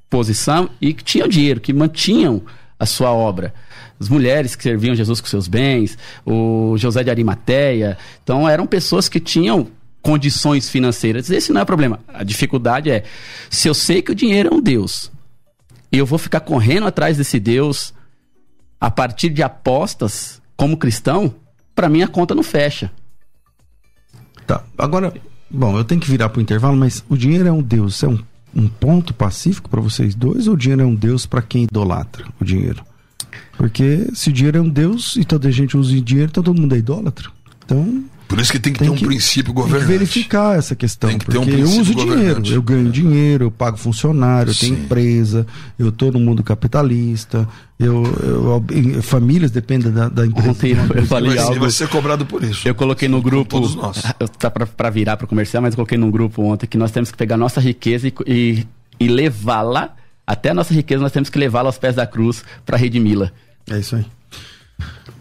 [0.08, 2.40] posição e que tinham dinheiro, que mantinham
[2.78, 3.52] a sua obra.
[3.98, 7.98] As mulheres que serviam Jesus com seus bens, o José de Arimateia.
[8.22, 9.66] Então, eram pessoas que tinham
[10.04, 11.30] condições financeiras.
[11.30, 11.98] Esse não é o problema.
[12.06, 13.04] A dificuldade é
[13.48, 15.10] se eu sei que o dinheiro é um Deus
[15.90, 17.94] e eu vou ficar correndo atrás desse Deus
[18.78, 21.34] a partir de apostas como cristão,
[21.74, 22.92] para mim a conta não fecha.
[24.46, 24.62] Tá.
[24.76, 25.12] Agora,
[25.50, 28.18] bom, eu tenho que virar pro intervalo, mas o dinheiro é um Deus, é um,
[28.54, 32.26] um ponto pacífico para vocês dois ou o dinheiro é um Deus para quem idolatra
[32.38, 32.84] o dinheiro?
[33.56, 36.74] Porque se o dinheiro é um Deus e toda a gente usa dinheiro, todo mundo
[36.74, 37.30] é idólatra.
[37.64, 39.86] Então, por isso que tem que tem ter um que, princípio governante.
[39.86, 41.08] Tem que verificar essa questão.
[41.08, 44.54] Tem que porque ter um eu uso dinheiro, eu ganho dinheiro, eu pago funcionário, eu
[44.54, 45.46] tenho empresa,
[45.78, 50.50] eu estou no mundo capitalista, eu, eu, famílias dependem da, da empresa.
[50.50, 51.60] Ontem eu, eu falei algo.
[51.60, 52.66] Vai ser cobrado por isso.
[52.66, 53.60] Eu coloquei no grupo.
[53.60, 54.02] Todos nós.
[54.38, 57.16] Tá para virar para comercial, mas eu coloquei num grupo ontem que nós temos que
[57.16, 58.66] pegar nossa riqueza e, e,
[58.98, 59.94] e levá-la,
[60.26, 63.30] até a nossa riqueza, nós temos que levá-la aos pés da cruz para redimi-la.
[63.70, 64.04] É isso aí.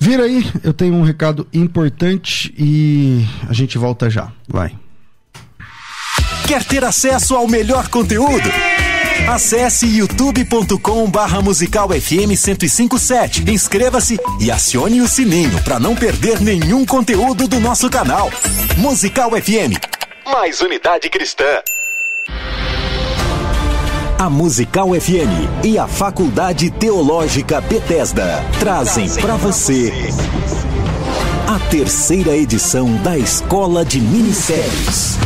[0.03, 4.33] Vira aí, eu tenho um recado importante e a gente volta já.
[4.45, 4.75] Vai.
[6.45, 8.49] Quer ter acesso ao melhor conteúdo?
[9.29, 13.49] Acesse youtube.com barra musical FM 1057.
[13.49, 18.29] Inscreva-se e acione o sininho para não perder nenhum conteúdo do nosso canal.
[18.75, 19.79] Musical FM.
[20.25, 21.45] Mais unidade cristã
[24.23, 29.91] a Musical FM e a Faculdade Teológica Bethesda trazem para você
[31.45, 35.17] a terceira edição da Escola de Ministérios.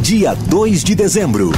[0.00, 1.52] Dia 2 de dezembro,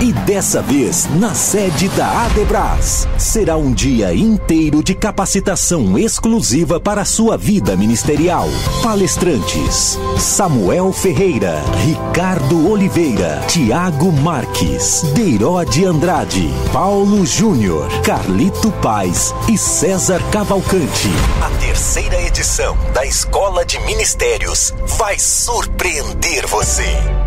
[0.00, 7.02] e dessa vez, na sede da Adebras, será um dia inteiro de capacitação exclusiva para
[7.02, 8.48] a sua vida ministerial.
[8.82, 20.22] Palestrantes: Samuel Ferreira, Ricardo Oliveira, Tiago Marques, Deirode Andrade, Paulo Júnior, Carlito Paz e César
[20.30, 21.08] Cavalcante.
[21.42, 27.19] A terceira edição da Escola de Ministérios vai surpreender você.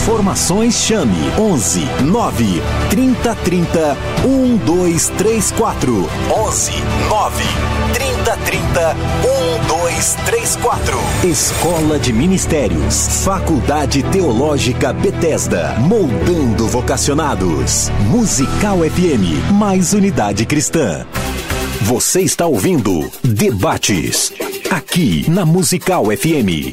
[0.00, 6.72] Informações chame 11 9 30 30 1234 11
[7.10, 7.44] 9
[7.92, 17.90] 30 30 1234 Escola de Ministérios Faculdade Teológica Bethesda Moldando Vocacionados.
[18.08, 21.04] Musical FM mais unidade cristã.
[21.82, 24.32] Você está ouvindo Debates
[24.70, 26.72] aqui na Musical FM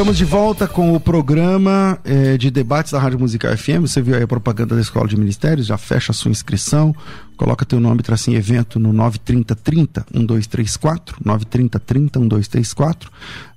[0.00, 3.82] Estamos de volta com o programa eh, de debates da Rádio Musical FM.
[3.82, 6.96] Você viu aí a propaganda da Escola de Ministérios, já fecha a sua inscrição.
[7.36, 13.10] Coloca teu nome, tracinho evento no 93030 1234, 93030 1234.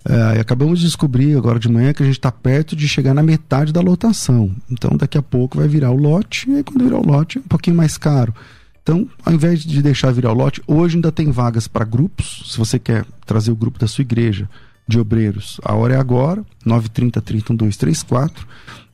[0.04, 3.24] É, acabamos de descobrir agora de manhã que a gente está perto de chegar na
[3.24, 4.52] metade da lotação.
[4.70, 7.42] Então daqui a pouco vai virar o lote, e aí, quando virar o lote é
[7.42, 8.36] um pouquinho mais caro.
[8.82, 12.44] Então, ao invés de deixar virar o lote, hoje ainda tem vagas para grupos.
[12.52, 14.50] Se você quer trazer o grupo da sua igreja
[14.88, 18.48] de obreiros, a hora é agora, 930 30 1234.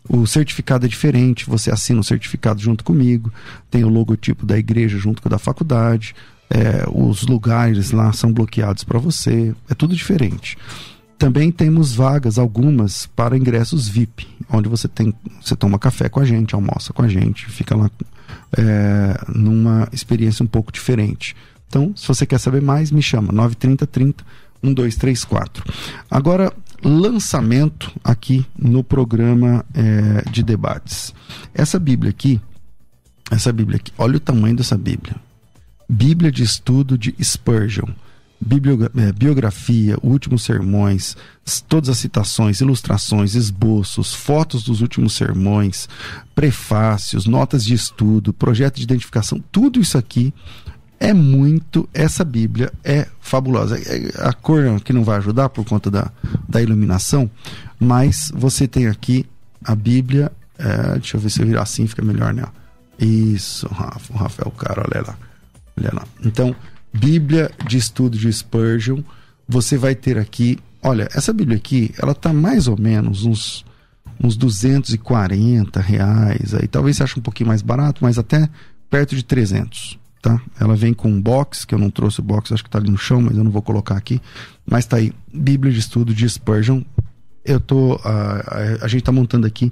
[0.08, 3.32] O certificado é diferente, você assina o certificado junto comigo,
[3.70, 6.16] tem o logotipo da igreja junto com o da faculdade.
[6.50, 10.58] é, os lugares lá são bloqueados para você, é tudo diferente.
[11.18, 16.26] Também temos vagas, algumas, para ingressos VIP, onde você tem, você toma café com a
[16.26, 17.92] gente, almoça com a gente, fica lá
[18.58, 21.36] é, numa experiência um pouco diferente.
[21.68, 24.26] Então, se você quer saber mais, me chama 930 30
[24.62, 25.64] 1234.
[26.10, 31.14] Agora, lançamento aqui no programa é, de debates.
[31.54, 32.40] Essa Bíblia aqui,
[33.32, 35.16] essa Bíblia aqui, olha o tamanho dessa Bíblia.
[35.88, 37.90] Bíblia de estudo de Spurgeon
[38.96, 41.18] é, biografia, últimos sermões,
[41.68, 45.90] todas as citações, ilustrações, esboços, fotos dos últimos sermões,
[46.34, 50.34] prefácios, notas de estudo, projeto de identificação, tudo isso aqui
[51.00, 51.88] é muito.
[51.94, 53.78] Essa Bíblia é fabulosa.
[53.78, 56.12] É, a cor que não vai ajudar por conta da,
[56.48, 57.30] da iluminação,
[57.80, 59.26] mas você tem aqui
[59.64, 60.32] a Bíblia.
[60.58, 62.44] É, deixa eu ver se eu virar assim fica melhor, né?
[63.00, 65.18] Isso, Rafa, Rafael, cara, olha lá.
[65.78, 66.06] Olha lá.
[66.26, 66.54] Então,
[66.94, 69.02] Bíblia de Estudo de Spurgeon.
[69.48, 73.66] Você vai ter aqui, olha, essa Bíblia aqui, ela tá mais ou menos uns
[74.22, 78.50] uns 240 reais, aí talvez você ache um pouquinho mais barato, mas até
[78.90, 80.42] perto de 300, tá?
[80.60, 82.90] Ela vem com um box, que eu não trouxe o box, acho que tá ali
[82.90, 84.22] no chão, mas eu não vou colocar aqui,
[84.66, 86.82] mas tá aí, Bíblia de Estudo de Spurgeon.
[87.44, 89.72] Eu tô, a, a, a gente tá montando aqui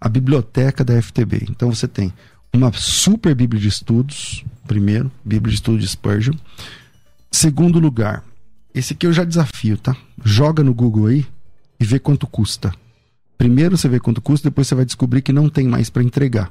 [0.00, 1.46] a biblioteca da FTB.
[1.50, 2.12] Então você tem
[2.52, 6.34] uma super Bíblia de Estudos, primeiro, Bíblia de Estudos de Spurgeon.
[7.30, 8.22] Segundo lugar,
[8.74, 9.96] esse aqui eu já desafio, tá?
[10.24, 11.26] Joga no Google aí
[11.80, 12.72] e vê quanto custa.
[13.36, 16.50] Primeiro você vê quanto custa, depois você vai descobrir que não tem mais para entregar.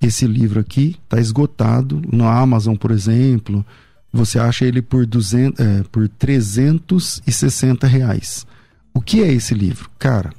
[0.00, 3.64] Esse livro aqui está esgotado no Amazon, por exemplo.
[4.12, 8.46] Você acha ele por, 200, é, por 360 reais.
[8.94, 9.90] O que é esse livro?
[9.98, 10.32] Cara,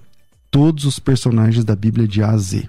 [0.50, 2.68] todos os personagens da Bíblia de A a Z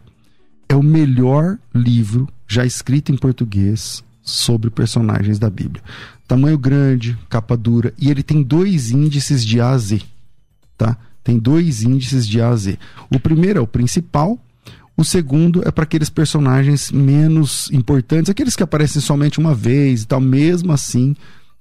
[0.69, 5.83] é o melhor livro já escrito em português sobre personagens da Bíblia.
[6.27, 10.01] Tamanho grande, capa dura, e ele tem dois índices de A a Z,
[10.79, 10.97] tá?
[11.23, 12.79] Tem dois índices de A a Z.
[13.11, 14.39] O primeiro é o principal,
[14.97, 20.07] o segundo é para aqueles personagens menos importantes, aqueles que aparecem somente uma vez e
[20.07, 21.17] tal, mesmo assim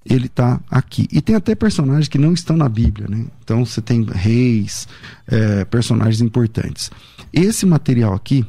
[0.05, 1.07] ele está aqui.
[1.11, 3.25] E tem até personagens que não estão na Bíblia, né?
[3.43, 4.87] Então você tem reis,
[5.27, 6.89] é, personagens importantes.
[7.31, 8.45] Esse material aqui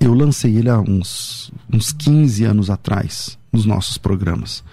[0.00, 4.64] eu lancei ele há uns, uns 15 anos atrás, nos nossos programas.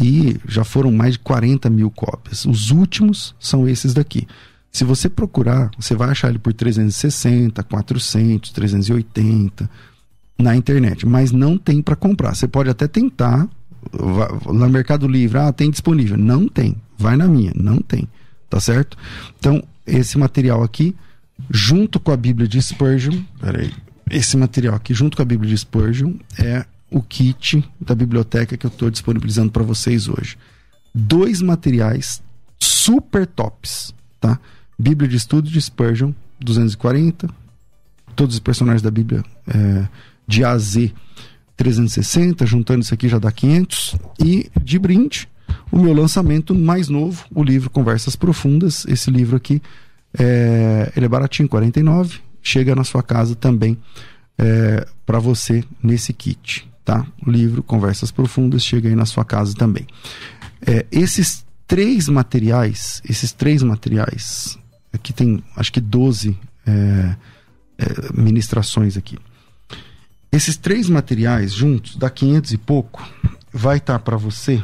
[0.00, 2.44] E já foram mais de 40 mil cópias.
[2.44, 4.28] Os últimos são esses daqui.
[4.70, 9.68] Se você procurar, você vai achar ele por 360, 400, 380
[10.38, 12.34] na internet, mas não tem para comprar.
[12.34, 13.48] Você pode até tentar
[13.92, 16.16] no Mercado Livre, ah, tem disponível.
[16.16, 16.76] Não tem.
[16.96, 18.08] Vai na minha, não tem.
[18.50, 18.96] Tá certo?
[19.38, 20.94] Então, esse material aqui,
[21.50, 23.72] junto com a Bíblia de Spurgeon, peraí,
[24.10, 28.66] esse material aqui, junto com a Bíblia de Spurgeon, é o kit da biblioteca que
[28.66, 30.38] eu estou disponibilizando para vocês hoje.
[30.94, 32.22] Dois materiais
[32.58, 34.40] super tops, tá?
[34.78, 37.28] Bíblia de Estudo de Spurgeon, 240,
[38.14, 39.88] todos os personagens da Bíblia é,
[40.26, 40.92] de A a Z,
[41.56, 43.96] 360, juntando isso aqui já dá 500.
[44.24, 45.28] E de brinde,
[45.72, 48.84] o meu lançamento mais novo, o livro Conversas Profundas.
[48.86, 49.60] Esse livro aqui,
[50.16, 53.76] é, ele é baratinho, 49 chega na sua casa também
[54.38, 57.06] é, para você nesse kit, tá?
[57.26, 59.86] O livro Conversas Profundas chega aí na sua casa também.
[60.66, 64.58] É, esses três materiais, esses três materiais,
[64.92, 67.16] aqui tem acho que 12 é,
[67.78, 69.18] é, ministrações aqui.
[70.30, 73.04] Esses três materiais juntos, dá 500 e pouco,
[73.52, 74.62] vai estar tá para você,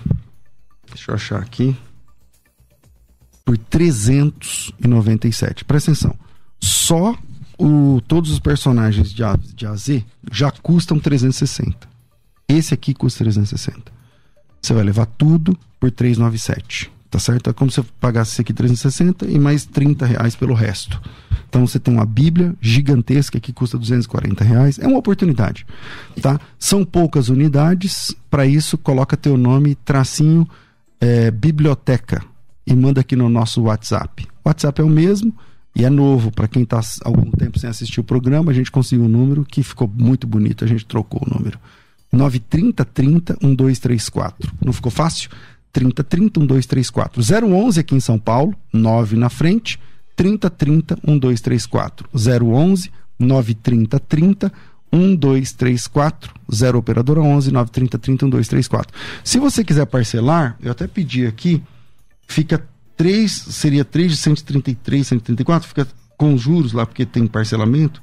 [0.89, 1.77] deixa eu achar aqui,
[3.45, 5.65] por 397.
[5.65, 6.15] Presta atenção.
[6.61, 7.17] Só
[7.59, 11.89] o, todos os personagens de A, de a a Z já custam 360.
[12.49, 13.93] Esse aqui custa 360.
[14.61, 16.91] Você vai levar tudo por 397.
[17.15, 17.49] Tá certo?
[17.49, 21.01] É como se você pagasse aqui 360 e mais 30 reais pelo resto.
[21.49, 24.81] Então você tem uma Bíblia gigantesca que custa 240 reais.
[24.81, 25.65] É uma oportunidade.
[26.21, 26.41] Tá?
[26.59, 28.13] São poucas unidades.
[28.29, 30.45] Para isso, coloca teu nome, tracinho,
[31.01, 32.21] é, biblioteca.
[32.67, 34.27] E manda aqui no nosso WhatsApp.
[34.45, 35.33] O WhatsApp é o mesmo
[35.77, 39.05] e é novo, para quem está algum tempo sem assistir o programa, a gente conseguiu
[39.05, 41.61] um número que ficou muito bonito, a gente trocou o número.
[42.13, 44.53] 930 30 1234.
[44.65, 45.31] Não ficou fácil?
[45.75, 47.21] 30 30 1234.
[47.45, 49.79] 011 aqui em São Paulo, 9 na frente,
[50.15, 52.09] 30 30 1234.
[52.15, 54.53] 011 930 30
[54.93, 56.33] 1234.
[56.55, 58.95] 0 operadora 11 930 30 1234.
[59.25, 61.61] Se você quiser parcelar, eu até pedi aqui,
[62.29, 62.65] fica
[62.97, 68.01] 3 seria 3 de 133, 134, fica com juros lá, porque tem parcelamento,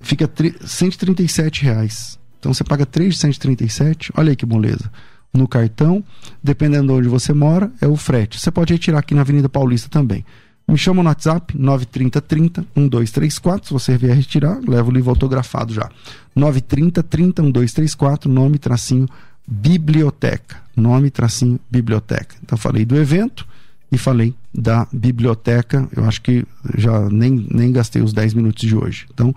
[0.00, 2.18] fica 3, 137 reais.
[2.38, 4.90] Então você paga 3 de 137, olha aí que beleza.
[5.32, 6.02] No cartão.
[6.42, 8.38] Dependendo de onde você mora, é o frete.
[8.38, 10.24] Você pode retirar aqui na Avenida Paulista também.
[10.66, 13.66] Me chama no WhatsApp, 930 1234.
[13.66, 15.90] Se você vier retirar, leva o livro autografado já.
[16.34, 19.08] 930 30 1234, nome tracinho
[19.46, 20.58] biblioteca.
[20.76, 22.36] Nome tracinho biblioteca.
[22.42, 23.44] Então falei do evento
[23.90, 25.88] e falei da biblioteca.
[25.94, 29.06] Eu acho que já nem, nem gastei os 10 minutos de hoje.
[29.12, 29.34] Então,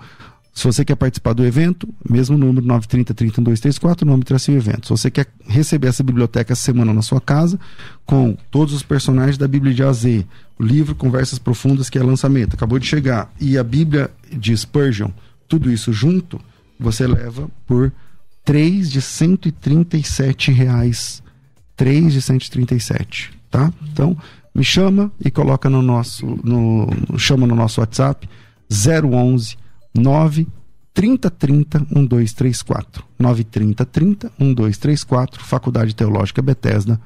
[0.53, 4.85] se você quer participar do evento, mesmo número 930 31234, nome tracinho evento.
[4.85, 7.59] Se você quer receber essa biblioteca essa semana na sua casa,
[8.05, 12.53] com todos os personagens da Bíblia de AZ, o livro Conversas Profundas, que é lançamento,
[12.53, 15.09] acabou de chegar, e a Bíblia de Spurgeon,
[15.47, 16.39] tudo isso junto,
[16.79, 17.91] você leva por
[18.45, 21.23] 3 de 137 reais.
[21.75, 23.73] 3 de 137, tá?
[23.91, 24.15] Então,
[24.53, 28.29] me chama e coloca no nosso, no, chama no nosso WhatsApp
[28.69, 29.62] 011
[29.93, 30.47] 9
[30.93, 33.03] 30 30 1234.
[33.19, 36.99] 9 30 30 1234, Faculdade Teológica Bethesda,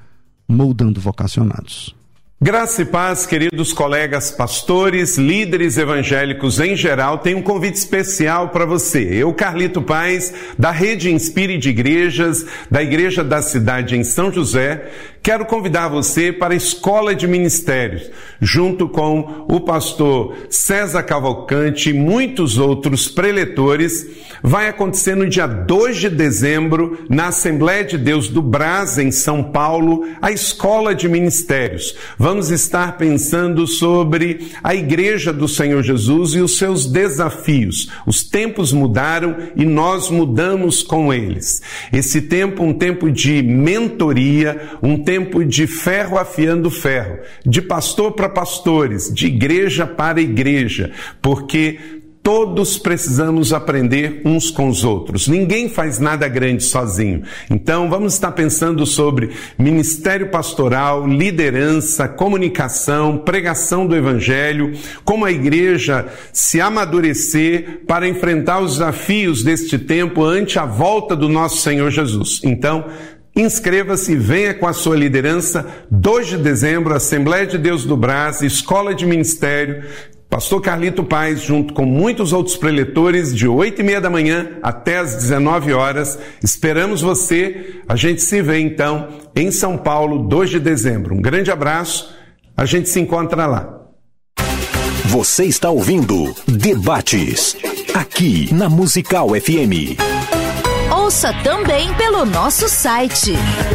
[0.48, 1.97] moldando vocacionados.
[2.40, 8.64] Graça e paz, queridos colegas pastores, líderes evangélicos em geral, tem um convite especial para
[8.64, 9.00] você.
[9.12, 14.88] Eu, Carlito Paz, da Rede Inspire de Igrejas, da Igreja da Cidade em São José,
[15.24, 21.94] quero convidar você para a Escola de Ministérios, junto com o pastor César Cavalcante e
[21.94, 24.06] muitos outros preletores.
[24.44, 29.44] Vai acontecer no dia 2 de dezembro, na Assembleia de Deus do Brás, em São
[29.44, 31.96] Paulo, a Escola de Ministérios.
[32.30, 37.90] Vamos estar pensando sobre a Igreja do Senhor Jesus e os seus desafios.
[38.06, 41.62] Os tempos mudaram e nós mudamos com eles.
[41.90, 48.28] Esse tempo, um tempo de mentoria, um tempo de ferro afiando ferro, de pastor para
[48.28, 51.80] pastores, de igreja para igreja, porque
[52.28, 55.30] Todos precisamos aprender uns com os outros.
[55.30, 57.24] Ninguém faz nada grande sozinho.
[57.50, 64.74] Então, vamos estar pensando sobre ministério pastoral, liderança, comunicação, pregação do evangelho,
[65.06, 71.30] como a igreja se amadurecer para enfrentar os desafios deste tempo ante a volta do
[71.30, 72.42] nosso Senhor Jesus.
[72.44, 72.88] Então,
[73.38, 75.64] Inscreva-se e venha com a sua liderança.
[75.92, 79.84] 2 de dezembro, Assembleia de Deus do Brás, Escola de Ministério.
[80.30, 84.98] Pastor Carlito Paz, junto com muitos outros preletores, de 8 e meia da manhã até
[84.98, 86.20] as 19 horas.
[86.44, 87.80] Esperamos você.
[87.88, 91.16] A gente se vê então em São Paulo, 2 de dezembro.
[91.16, 92.14] Um grande abraço.
[92.56, 93.74] A gente se encontra lá.
[95.06, 97.56] Você está ouvindo Debates,
[97.94, 99.96] aqui na Musical FM.
[100.92, 103.32] Ouça também pelo nosso site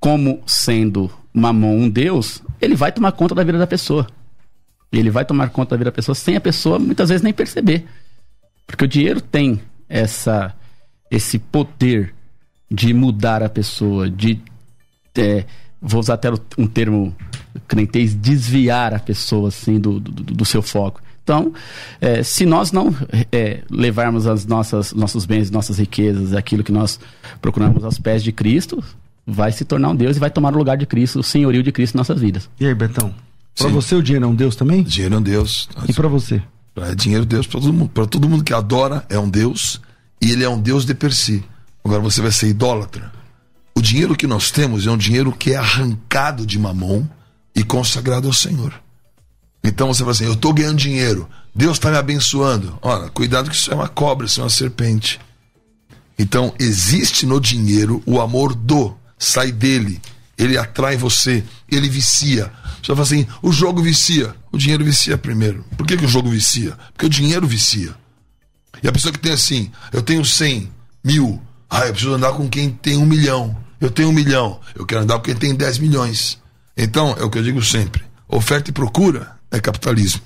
[0.00, 4.06] como sendo mamon um Deus, ele vai tomar conta da vida da pessoa.
[4.92, 7.84] Ele vai tomar conta da vida da pessoa sem a pessoa muitas vezes nem perceber.
[8.66, 10.54] Porque o dinheiro tem essa
[11.10, 12.14] esse poder
[12.70, 14.40] de mudar a pessoa, de
[15.16, 15.44] é,
[15.80, 17.14] vou usar até um termo
[17.68, 21.00] crentez, desviar a pessoa assim do, do, do seu foco.
[21.22, 21.54] Então,
[22.00, 22.94] é, se nós não
[23.32, 27.00] é, levarmos as nossas nossos bens, nossas riquezas, aquilo que nós
[27.40, 28.82] procuramos aos pés de Cristo,
[29.26, 31.72] vai se tornar um Deus e vai tomar o lugar de Cristo, o senhorio de
[31.72, 32.50] Cristo em nossas vidas.
[32.60, 33.14] E aí, Betão?
[33.56, 34.82] Para você o dinheiro é um Deus também?
[34.82, 35.68] Dinheiro é um Deus.
[35.88, 36.42] E para você?
[36.76, 37.88] É dinheiro Deus para todo mundo.
[37.90, 39.80] Para todo mundo que adora é um Deus
[40.20, 41.44] e ele é um Deus de per si.
[41.84, 43.12] Agora você vai ser idólatra.
[43.76, 47.04] O dinheiro que nós temos é um dinheiro que é arrancado de mamon
[47.54, 48.72] e consagrado ao Senhor.
[49.62, 52.78] Então você fala assim: eu estou ganhando dinheiro, Deus está me abençoando.
[52.82, 55.20] Olha, cuidado que isso é uma cobra, isso é uma serpente.
[56.18, 60.00] Então existe no dinheiro o amor do, sai dele,
[60.36, 62.50] ele atrai você, ele vicia.
[62.82, 65.64] Você fala assim: o jogo vicia, o dinheiro vicia primeiro.
[65.76, 66.76] Por que, que o jogo vicia?
[66.92, 67.94] Porque o dinheiro vicia.
[68.82, 70.70] E a pessoa que tem assim: eu tenho 100
[71.02, 73.56] mil, ah, eu preciso andar com quem tem um milhão.
[73.80, 76.38] Eu tenho um milhão, eu quero andar com quem tem 10 milhões.
[76.76, 80.22] Então, é o que eu digo sempre: oferta e procura é capitalismo,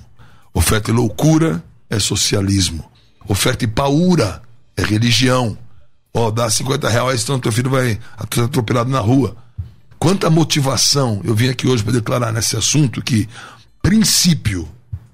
[0.53, 2.89] oferta e loucura é socialismo,
[3.27, 4.41] oferta e paura
[4.75, 5.57] é religião.
[6.13, 9.37] Ó, oh, dá 50 reais, então teu filho vai atropelado na rua.
[9.99, 13.27] Quanta motivação eu vim aqui hoje para declarar nesse assunto que
[13.81, 14.65] princípio,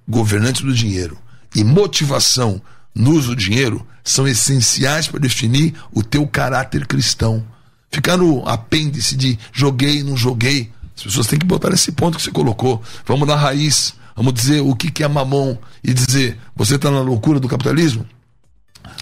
[0.07, 1.17] governante do dinheiro,
[1.55, 2.61] e motivação
[2.93, 7.43] no uso do dinheiro são essenciais para definir o teu caráter cristão.
[7.89, 10.71] Ficar no apêndice de joguei, não joguei.
[10.95, 12.83] As pessoas têm que botar nesse ponto que você colocou.
[13.07, 17.01] Vamos na raiz, vamos dizer o que, que é mamão e dizer: você está na
[17.01, 18.05] loucura do capitalismo?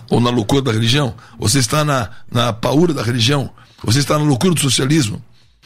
[0.10, 1.14] Ou na loucura da religião?
[1.38, 3.50] Você está na, na paura da religião?
[3.84, 5.22] Você está na loucura do socialismo?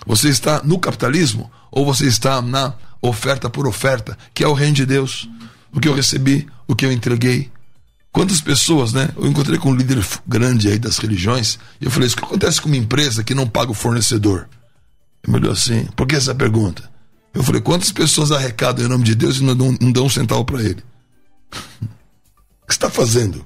[0.08, 1.52] Você está no capitalismo?
[1.70, 5.30] Ou você está na oferta por oferta, que é o reino de Deus?
[5.72, 7.52] O que eu recebi, o que eu entreguei,
[8.18, 9.10] Quantas pessoas, né?
[9.16, 12.60] Eu encontrei com um líder grande aí das religiões e eu falei: o que acontece
[12.60, 14.50] com uma empresa que não paga o fornecedor?
[15.24, 16.90] Ele me assim: por que essa pergunta?
[17.32, 20.10] Eu falei: quantas pessoas arrecadam em nome de Deus e não dão, não dão um
[20.10, 20.84] centavo para ele?
[21.84, 23.46] o que está fazendo?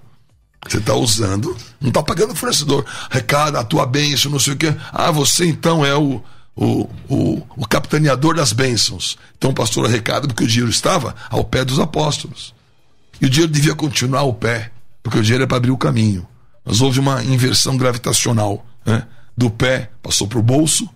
[0.66, 2.86] Você está usando, não está pagando o fornecedor.
[3.10, 4.74] Arrecada, a tua bênção, não sei o quê.
[4.94, 6.24] Ah, você então é o,
[6.56, 9.18] o, o, o capitaneador das bênçãos.
[9.38, 12.54] Então o pastor arrecada porque o dinheiro estava ao pé dos apóstolos.
[13.20, 14.72] E o dinheiro devia continuar ao pé,
[15.04, 16.28] porque o dinheiro é para abrir o caminho.
[16.66, 18.66] Mas houve uma inversão gravitacional.
[18.86, 19.06] Né?
[19.38, 20.90] Do pé passou para o bolso,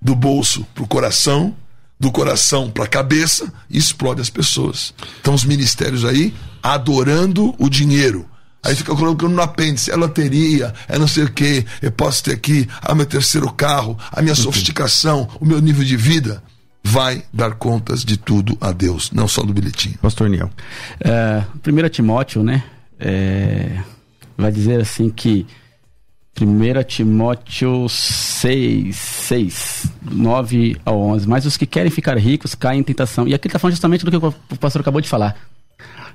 [0.00, 1.54] do bolso para o coração,
[1.98, 4.92] do coração para a cabeça e explode as pessoas.
[5.20, 8.28] Então os ministérios aí adorando o dinheiro.
[8.66, 12.32] Aí fica colocando no apêndice, é loteria, é não sei o que, eu posso ter
[12.32, 16.42] aqui, ah, meu terceiro carro, a minha sofisticação, o meu nível de vida
[16.82, 19.96] vai dar contas de tudo a Deus, não só do bilhetinho.
[20.02, 20.50] Pastor Niel.
[20.98, 22.64] É, 1 Timóteo, né?
[22.98, 23.78] É,
[24.36, 25.46] vai dizer assim que
[26.40, 31.28] 1 Timóteo 6, 6, 9 ao 11.
[31.28, 33.28] Mas os que querem ficar ricos caem em tentação.
[33.28, 35.36] E aqui está falando justamente do que o pastor acabou de falar.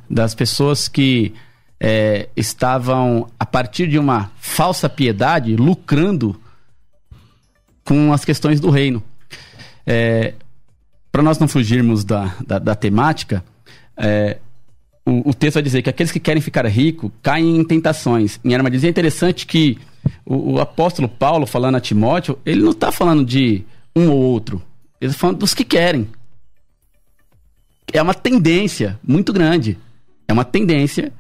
[0.10, 1.34] Das pessoas que
[1.84, 6.40] é, estavam, a partir de uma falsa piedade, lucrando
[7.84, 9.02] com as questões do reino.
[9.84, 10.36] É,
[11.12, 13.44] para nós não fugirmos da, da, da temática,
[13.98, 14.38] é,
[15.04, 18.54] o, o, texto vai dizer que aqueles que querem ficar rico caem em tentações, em
[18.54, 18.84] armadilhas.
[18.84, 19.80] E é interessante que
[20.24, 23.64] o, o, apóstolo Paulo, falando a Timóteo, ele não está falando de
[23.96, 24.62] um ou outro,
[25.02, 26.08] ele está falando dos que querem.
[27.92, 29.80] É uma tendência muito grande.
[30.28, 31.12] É uma tendência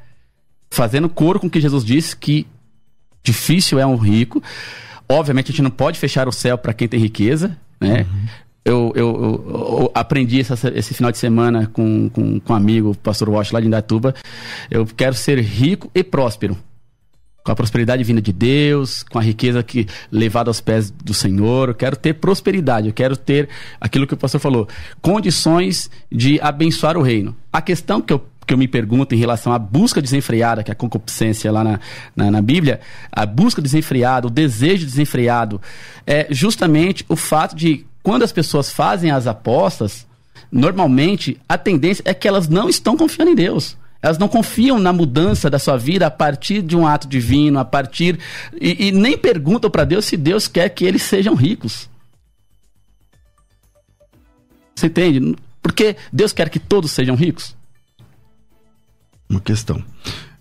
[0.71, 2.47] fazendo coro com o que Jesus disse que
[3.21, 4.41] difícil é um rico.
[5.07, 8.07] Obviamente a gente não pode fechar o céu para quem tem riqueza, né?
[8.09, 8.25] Uhum
[8.63, 12.95] eu, eu, eu, aprendi essa, esse final de semana com, com, com um amigo, o
[12.95, 14.13] pastor Walsh, lá de Indatuba.
[14.69, 16.57] Eu quero ser rico e próspero.
[17.43, 21.69] Com a prosperidade vinda de Deus, com a riqueza que levada aos pés do Senhor.
[21.69, 24.67] Eu quero ter prosperidade, eu quero ter aquilo que o pastor falou,
[25.01, 27.35] condições de abençoar o reino.
[27.51, 30.73] A questão que eu que eu me pergunto em relação à busca desenfreada, que é
[30.73, 31.79] a concupiscência lá na,
[32.13, 32.81] na, na, Bíblia,
[33.11, 35.61] a busca desenfreada, o desejo desenfreado,
[36.05, 40.07] é justamente o fato de quando as pessoas fazem as apostas,
[40.51, 43.77] normalmente a tendência é que elas não estão confiando em Deus.
[44.01, 47.65] Elas não confiam na mudança da sua vida a partir de um ato divino, a
[47.65, 48.19] partir.
[48.59, 51.89] E, e nem perguntam para Deus se Deus quer que eles sejam ricos.
[54.75, 55.35] Você entende?
[55.61, 57.55] Porque Deus quer que todos sejam ricos?
[59.29, 59.83] Uma questão.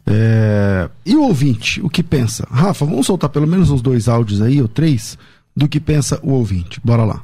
[0.06, 0.88] É...
[1.04, 2.46] E o ouvinte, o que pensa?
[2.50, 5.18] Rafa, vamos soltar pelo menos uns dois áudios aí, ou três,
[5.54, 6.80] do que pensa o ouvinte.
[6.82, 7.22] Bora lá.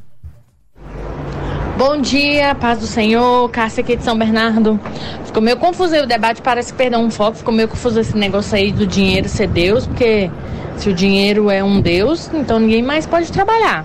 [1.77, 4.81] Bom dia, paz do Senhor, Cássia aqui de São Bernardo.
[5.27, 8.17] Ficou meio confuso aí o debate, parece que perdeu um foco, ficou meio confuso esse
[8.17, 10.31] negócio aí do dinheiro ser Deus, porque
[10.79, 13.85] se o dinheiro é um Deus, então ninguém mais pode trabalhar.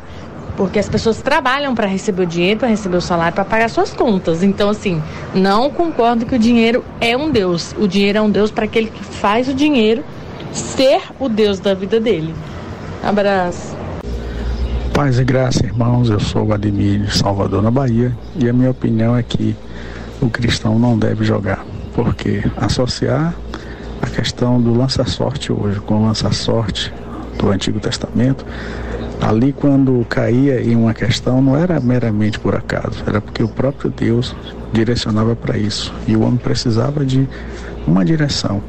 [0.55, 3.91] Porque as pessoas trabalham para receber o dinheiro, para receber o salário, para pagar suas
[3.91, 4.41] contas.
[4.41, 7.75] Então, assim, não concordo que o dinheiro é um Deus.
[7.77, 10.01] O dinheiro é um Deus para aquele que faz o dinheiro
[10.53, 12.33] ser o Deus da vida dele.
[13.03, 13.80] Abraço.
[14.93, 16.09] Paz e graça, irmãos.
[16.09, 19.55] Eu sou o Ademir de Salvador, na Bahia, e a minha opinião é que
[20.21, 21.65] o cristão não deve jogar,
[21.95, 23.33] porque associar
[24.01, 26.93] a questão do lança-sorte hoje com o lança-sorte
[27.39, 28.45] do Antigo Testamento,
[29.21, 33.89] ali quando caía em uma questão não era meramente por acaso, era porque o próprio
[33.89, 34.35] Deus
[34.73, 37.27] direcionava para isso e o homem precisava de
[37.87, 38.61] uma direção.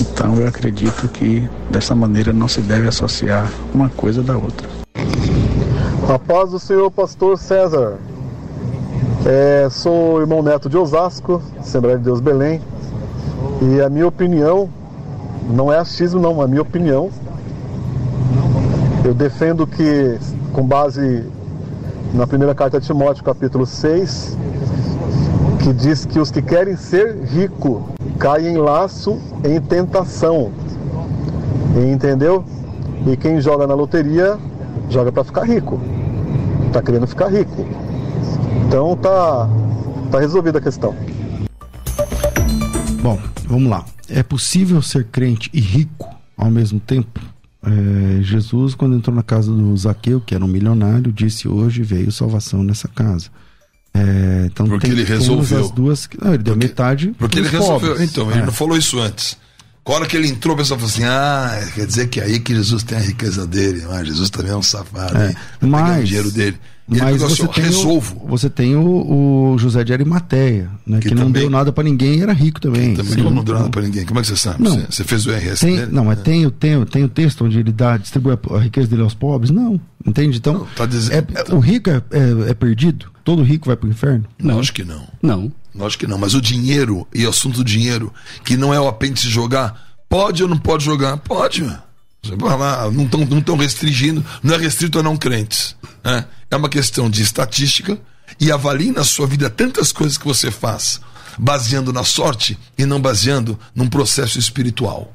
[0.00, 4.79] Então eu acredito que dessa maneira não se deve associar uma coisa da outra.
[6.12, 7.98] A paz do Senhor, pastor César.
[9.24, 12.60] É, sou irmão neto de Osasco, Assembleia de Deus Belém.
[13.62, 14.68] E a minha opinião,
[15.48, 17.10] não é achismo não, a minha opinião,
[19.04, 20.18] eu defendo que,
[20.52, 21.24] com base
[22.12, 24.36] na primeira carta de Timóteo, capítulo 6,
[25.62, 27.88] que diz que os que querem ser rico
[28.18, 30.50] caem em laço em tentação.
[31.92, 32.44] Entendeu?
[33.06, 34.36] E quem joga na loteria
[34.88, 35.78] joga para ficar rico.
[36.72, 37.66] Tá querendo ficar rico.
[38.66, 39.48] Então tá
[40.10, 40.94] tá resolvida a questão.
[43.02, 43.84] Bom, vamos lá.
[44.08, 47.20] É possível ser crente e rico ao mesmo tempo?
[47.62, 52.10] É, Jesus, quando entrou na casa do Zaqueu, que era um milionário, disse: Hoje veio
[52.10, 53.28] salvação nessa casa.
[53.92, 55.60] É, então Porque tem, ele resolveu.
[55.64, 57.14] As duas, não, ele deu Porque- metade.
[57.18, 57.90] Porque ele pros resolveu.
[57.90, 58.10] pobres.
[58.10, 58.46] Então, ele É.
[58.46, 59.36] não falou isso antes.
[59.90, 62.38] A hora que ele entrou, o pessoal falou assim: ah, quer dizer que é aí
[62.38, 63.84] que Jesus tem a riqueza dele.
[63.90, 65.18] Ah, Jesus também é um safado.
[65.18, 65.36] É, hein?
[65.60, 66.58] Mas- o dinheiro dele.
[66.98, 68.20] Mas assim: você ó, tem, resolvo.
[68.24, 71.72] o, você tem o, o José de Arimateia, né, que, Que não também- deu nada
[71.72, 72.94] pra ninguém e era rico também.
[72.94, 73.22] Também Sim.
[73.22, 74.04] não deu nada pra ninguém.
[74.04, 74.62] Como é que você sabe?
[74.62, 74.72] Não.
[74.76, 75.92] Você, você fez o RS Tem, dele?
[75.92, 76.22] não, mas É.
[76.22, 79.02] tem, o- tem, o- tem o texto onde ele dá, distribui a, a riqueza dele
[79.02, 79.50] aos pobres?
[79.50, 80.38] Não, entende?
[80.38, 83.06] Então, Não, tá dizendo- é- o rico é, é- é perdido?
[83.24, 84.24] Todo rico vai pro inferno?
[84.42, 85.02] Lógico que não.
[85.22, 85.52] Não.
[85.74, 86.18] Lógico que não.
[86.18, 88.12] Mas o dinheiro e o assunto do dinheiro,
[88.44, 91.16] que não é o apêndice jogar, pode ou não pode jogar?
[91.18, 91.78] Pode, mano.
[92.22, 95.74] Você vai lá, não estão não tão restringindo, não é restrito a não crentes.
[96.04, 96.24] né?
[96.50, 97.98] É uma questão de estatística
[98.40, 101.00] e avalie na sua vida tantas coisas que você faz,
[101.38, 105.14] baseando na sorte e não baseando num processo espiritual.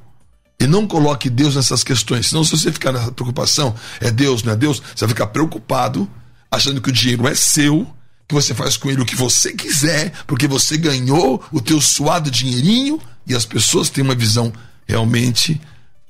[0.60, 2.28] E não coloque Deus nessas questões.
[2.28, 6.10] Senão, se você ficar nessa preocupação, é Deus, não é Deus, você vai ficar preocupado,
[6.50, 7.86] achando que o dinheiro é seu,
[8.28, 12.32] que você faz com ele o que você quiser, porque você ganhou o teu suado
[12.32, 14.54] dinheirinho, e as pessoas têm uma visão
[14.88, 15.60] realmente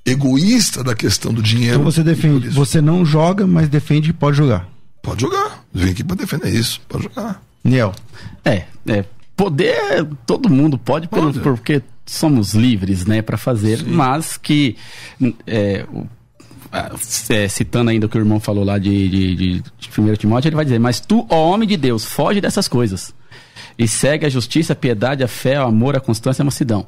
[0.06, 1.80] egoísta da questão do dinheiro.
[1.80, 4.75] Então você defende, você não joga, mas defende e pode jogar.
[5.06, 5.64] Pode jogar.
[5.74, 6.82] Vem aqui para defender isso.
[6.90, 7.42] Pode jogar.
[7.64, 7.94] Niel,
[8.44, 9.06] É, é.
[9.38, 11.40] Poder, todo mundo pode, pelo- Pode.
[11.42, 14.76] porque somos livres, né, para fazer, mas que,
[15.46, 16.06] é, o-
[16.72, 16.92] a-
[17.30, 20.48] é, citando ainda o que o irmão falou lá de, de, de, de 1 Timóteo,
[20.50, 23.14] ele vai dizer: Mas tu, ó homem de Deus, foge dessas coisas
[23.78, 26.86] e segue a justiça, a piedade, a fé, o amor, a constância e a mansidão.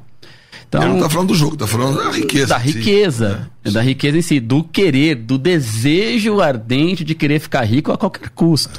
[0.68, 2.46] Então, Ele não tá falando do jogo, tá falando da riqueza.
[2.46, 2.78] da em si.
[2.78, 3.70] riqueza, É.
[3.70, 8.28] da riqueza em si, do querer, do desejo ardente de querer ficar rico a qualquer
[8.30, 8.78] custo.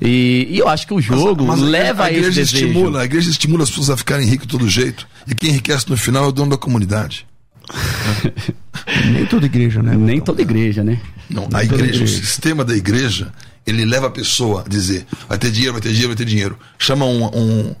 [0.00, 2.40] E, e eu acho que o jogo Mas a- mas leva a a esse igreja
[2.40, 2.66] desejo.
[2.66, 5.06] estimula, a igreja estimula as pessoas a ficarem ricas de todo jeito.
[5.28, 7.26] E quem enriquece no final é o dono da comunidade.
[9.12, 9.96] nem toda igreja, né?
[9.96, 11.00] Nem Então, toda igreja, né?
[11.28, 13.32] Não, a igreja, o sistema da igreja,
[13.66, 16.58] ele leva a pessoa a dizer: vai ter dinheiro, vai ter dinheiro, vai ter dinheiro.
[16.78, 17.74] Chama um, um,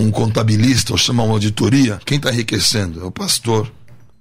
[0.00, 2.00] um contabilista ou chama uma auditoria.
[2.04, 3.00] Quem está enriquecendo?
[3.00, 3.70] É o pastor.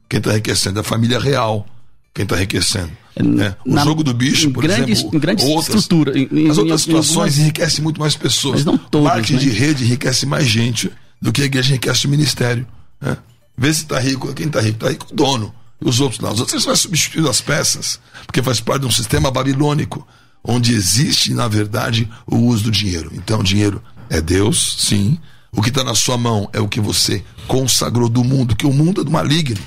[0.08, 1.66] Quem está enriquecendo é a família real.
[2.14, 2.92] Quem está enriquecendo.
[3.22, 3.56] né?
[3.66, 5.16] O Na- jogo do bicho, em por grande- exemplo.
[5.18, 8.16] em grande outras- estrutura, em- em- as em- outras em situações algumas- enriquecem muito mais
[8.16, 8.56] pessoas.
[8.58, 9.40] Mas não todas, Marketing né?
[9.40, 10.90] de rede enriquece mais gente
[11.22, 12.66] do que a igreja enriquece o ministério.
[13.02, 13.18] Né?
[13.58, 14.34] Vê se está rico.
[14.34, 14.78] Quem está rico?
[14.78, 15.54] Está rico o dono.
[15.82, 16.32] E os outros não.
[16.32, 20.08] Os outros vai substituindo as peças, porque faz parte de um sistema babilônico,
[20.42, 23.12] onde existe, na verdade, o uso do dinheiro.
[23.14, 25.18] Então, o dinheiro é Deus, sim.
[25.52, 28.74] O que está na sua mão é o que você consagrou do mundo, que o
[28.74, 29.60] mundo é do maligno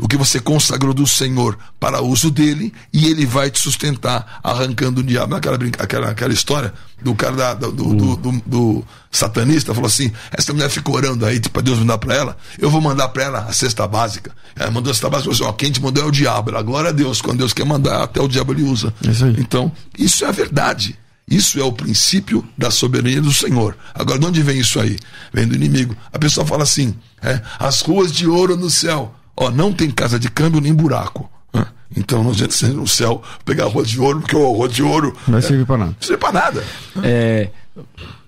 [0.00, 5.00] o que você consagrou do Senhor para uso dele e ele vai te sustentar arrancando
[5.00, 5.36] o diabo.
[5.36, 9.86] Aquela, brinca- aquela, aquela história do cara da- do, do, do- do- do satanista falou
[9.86, 13.22] assim: essa mulher fica orando aí para Deus mandar para ela, eu vou mandar para
[13.22, 14.32] ela a cesta básica.
[14.56, 16.50] Ela mandou a cesta básica e falou assim: ó, quem te mandou é o diabo.
[16.50, 18.92] Ela, glória a Deus, quando Deus quer mandar, até o diabo ele usa.
[19.08, 19.36] Isso aí.
[19.38, 20.98] Então, isso é a verdade.
[21.28, 23.76] Isso é o princípio da soberania do Senhor.
[23.94, 24.96] Agora, de onde vem isso aí?
[25.32, 25.96] Vem do inimigo.
[26.12, 29.12] A pessoa fala assim: é, as ruas de ouro no céu.
[29.36, 31.28] Ó, não tem casa de câmbio nem buraco.
[31.52, 31.66] Hã?
[31.96, 34.82] Então não adianta ir no céu pegar a rua de ouro, porque a rua de
[34.82, 35.90] ouro Não servir pra nada.
[35.90, 36.64] não serve pra nada.
[37.02, 37.50] É,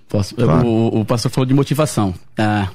[0.08, 0.66] posso- Claro.
[0.66, 2.12] o, o pastor falou de motivação.
[2.36, 2.68] Ah,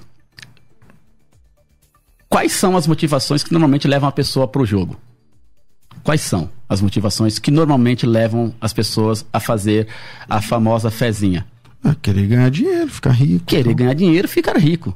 [2.29, 4.97] quais são as motivações que normalmente levam a pessoa para o jogo?
[6.03, 9.87] Quais são as motivações que normalmente levam as pessoas a fazer
[10.29, 11.45] a famosa fezinha?
[11.83, 13.45] Ah, querer ganhar dinheiro, ficar rico.
[13.45, 13.75] Querer então.
[13.75, 14.95] ganhar dinheiro ficar rico.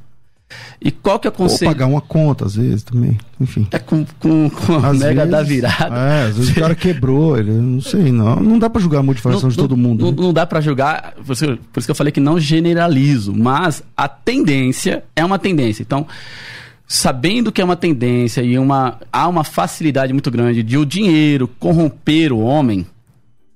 [0.81, 1.69] E qual que é o Ou conselho?
[1.71, 3.17] pagar uma conta, às vezes, também.
[3.39, 3.67] Enfim.
[3.71, 5.95] É com, com, com a Às mega vezes- da virada.
[5.97, 8.37] É, às vezes o cara quebrou, ele não sei, não.
[8.37, 10.05] Não dá pra julgar a motivação de todo mundo.
[10.05, 10.17] Não, né?
[10.21, 13.83] não dá pra julgar, por isso, por isso que eu falei que não generalizo, mas
[13.95, 15.83] a tendência é uma tendência.
[15.83, 16.07] Então,
[16.87, 21.47] sabendo que é uma tendência e uma, há uma facilidade muito grande de o dinheiro
[21.59, 22.87] corromper o homem,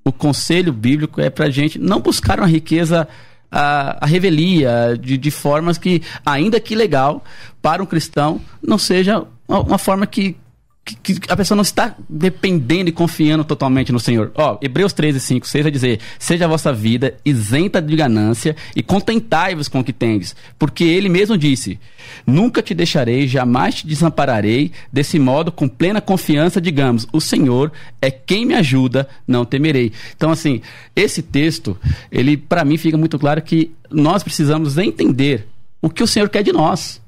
[0.03, 3.07] o conselho bíblico é pra gente não buscar uma riqueza
[3.49, 7.23] a, a revelia de, de formas que, ainda que legal,
[7.61, 10.35] para um cristão, não seja uma, uma forma que
[10.83, 14.31] que, que a pessoa não está dependendo e confiando totalmente no Senhor.
[14.33, 18.81] Ó, Hebreus 13, 5, 6 vai dizer: Seja a vossa vida isenta de ganância e
[18.81, 20.35] contentai-vos com o que tendes.
[20.57, 21.79] Porque ele mesmo disse:
[22.25, 24.71] Nunca te deixarei, jamais te desampararei.
[24.91, 27.71] Desse modo, com plena confiança, digamos: O Senhor
[28.01, 29.93] é quem me ajuda, não temerei.
[30.15, 30.61] Então, assim,
[30.95, 31.77] esse texto,
[32.11, 35.47] ele para mim fica muito claro que nós precisamos entender
[35.79, 36.99] o que o Senhor quer de nós.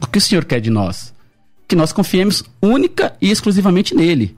[0.00, 1.12] O que o Senhor quer de nós?
[1.68, 4.34] Que nós confiemos única e exclusivamente nele.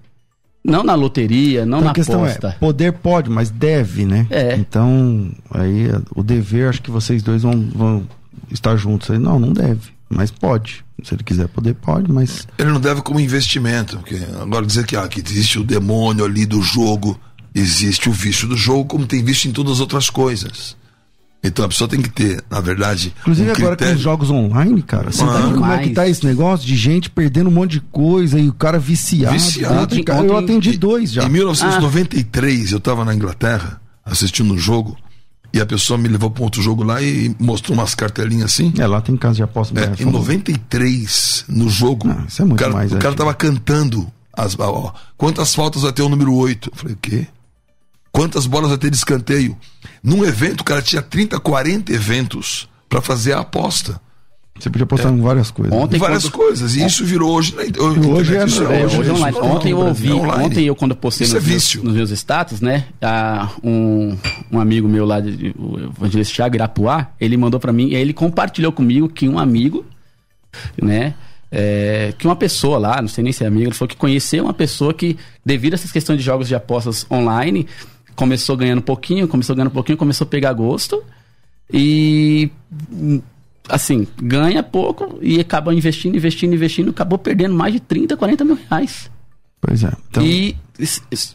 [0.62, 2.49] Não na loteria, não então, na a questão aposta.
[2.49, 4.26] É, poder pode, mas deve, né?
[4.28, 4.57] É.
[4.57, 8.09] Então, aí o dever, acho que vocês dois vão, vão
[8.51, 9.11] estar juntos.
[9.11, 10.85] Aí, não, não deve, mas pode.
[11.03, 12.47] Se ele quiser poder, pode, mas.
[12.59, 13.97] Ele não deve como investimento.
[13.97, 17.18] Porque agora dizer que, ah, que existe o demônio ali do jogo,
[17.55, 20.76] existe o vício do jogo, como tem vício em todas as outras coisas.
[21.43, 23.14] Então a pessoa tem que ter, na verdade.
[23.20, 23.95] Inclusive um agora critério.
[23.95, 26.66] com os jogos online, cara, você Ah, tá vendo como é que tá esse negócio
[26.66, 29.32] de gente perdendo um monte de coisa e o cara viciado.
[29.32, 29.74] Viciado.
[29.82, 31.24] Ontem, cara, eu atendi dois já.
[31.24, 34.97] Em 1993, eu estava na Inglaterra assistindo um jogo
[35.53, 38.72] e a pessoa me levou para um outro jogo lá e mostrou umas cartelinhas assim.
[38.78, 39.78] É, lá tem casa de aposta.
[39.80, 40.20] É, né, em falou.
[40.20, 44.57] 93, no jogo, Ah, isso é muito o cara, mais, o cara tava cantando as,
[44.59, 46.70] ó, quantas faltas vai ter o número 8.
[46.72, 47.26] Eu falei, o quê?
[48.20, 49.56] Quantas bolas vai ter de escanteio?
[50.02, 53.98] Num evento, o cara tinha 30, 40 eventos para fazer a aposta.
[54.58, 55.72] Você podia postar em várias coisas.
[55.74, 56.76] Ontem- Tem várias quando- coisas.
[56.76, 59.38] E isso virou hoje na Hoje é- isso É, Hoje hoje é online.
[59.38, 60.12] normal, Ontem eu ouvi.
[60.12, 60.44] Online.
[60.44, 62.84] ontem eu quando eu postei Isso nos, é meus, nos meus status, né?
[63.00, 64.14] ah, um,
[64.52, 68.02] um amigo meu lá, de, o Evangelista Thiago Irapuá, ele mandou pra mim, e aí
[68.02, 69.86] ele compartilhou comigo que um amigo,
[70.82, 71.14] né?
[71.52, 74.44] é, que uma pessoa lá, não sei nem se é amigo, ele falou que conheceu
[74.44, 77.66] uma pessoa que, devido a essas questões de jogos de apostas online,
[78.14, 81.02] começou ganhando um pouquinho, começou ganhando um pouquinho, começou a pegar gosto
[81.72, 82.50] e
[83.68, 88.58] assim, ganha pouco e acaba investindo, investindo, investindo, acabou perdendo mais de 30, 40 mil
[88.68, 89.11] reais.
[89.61, 89.92] Pois é.
[90.08, 90.86] Então, E, e,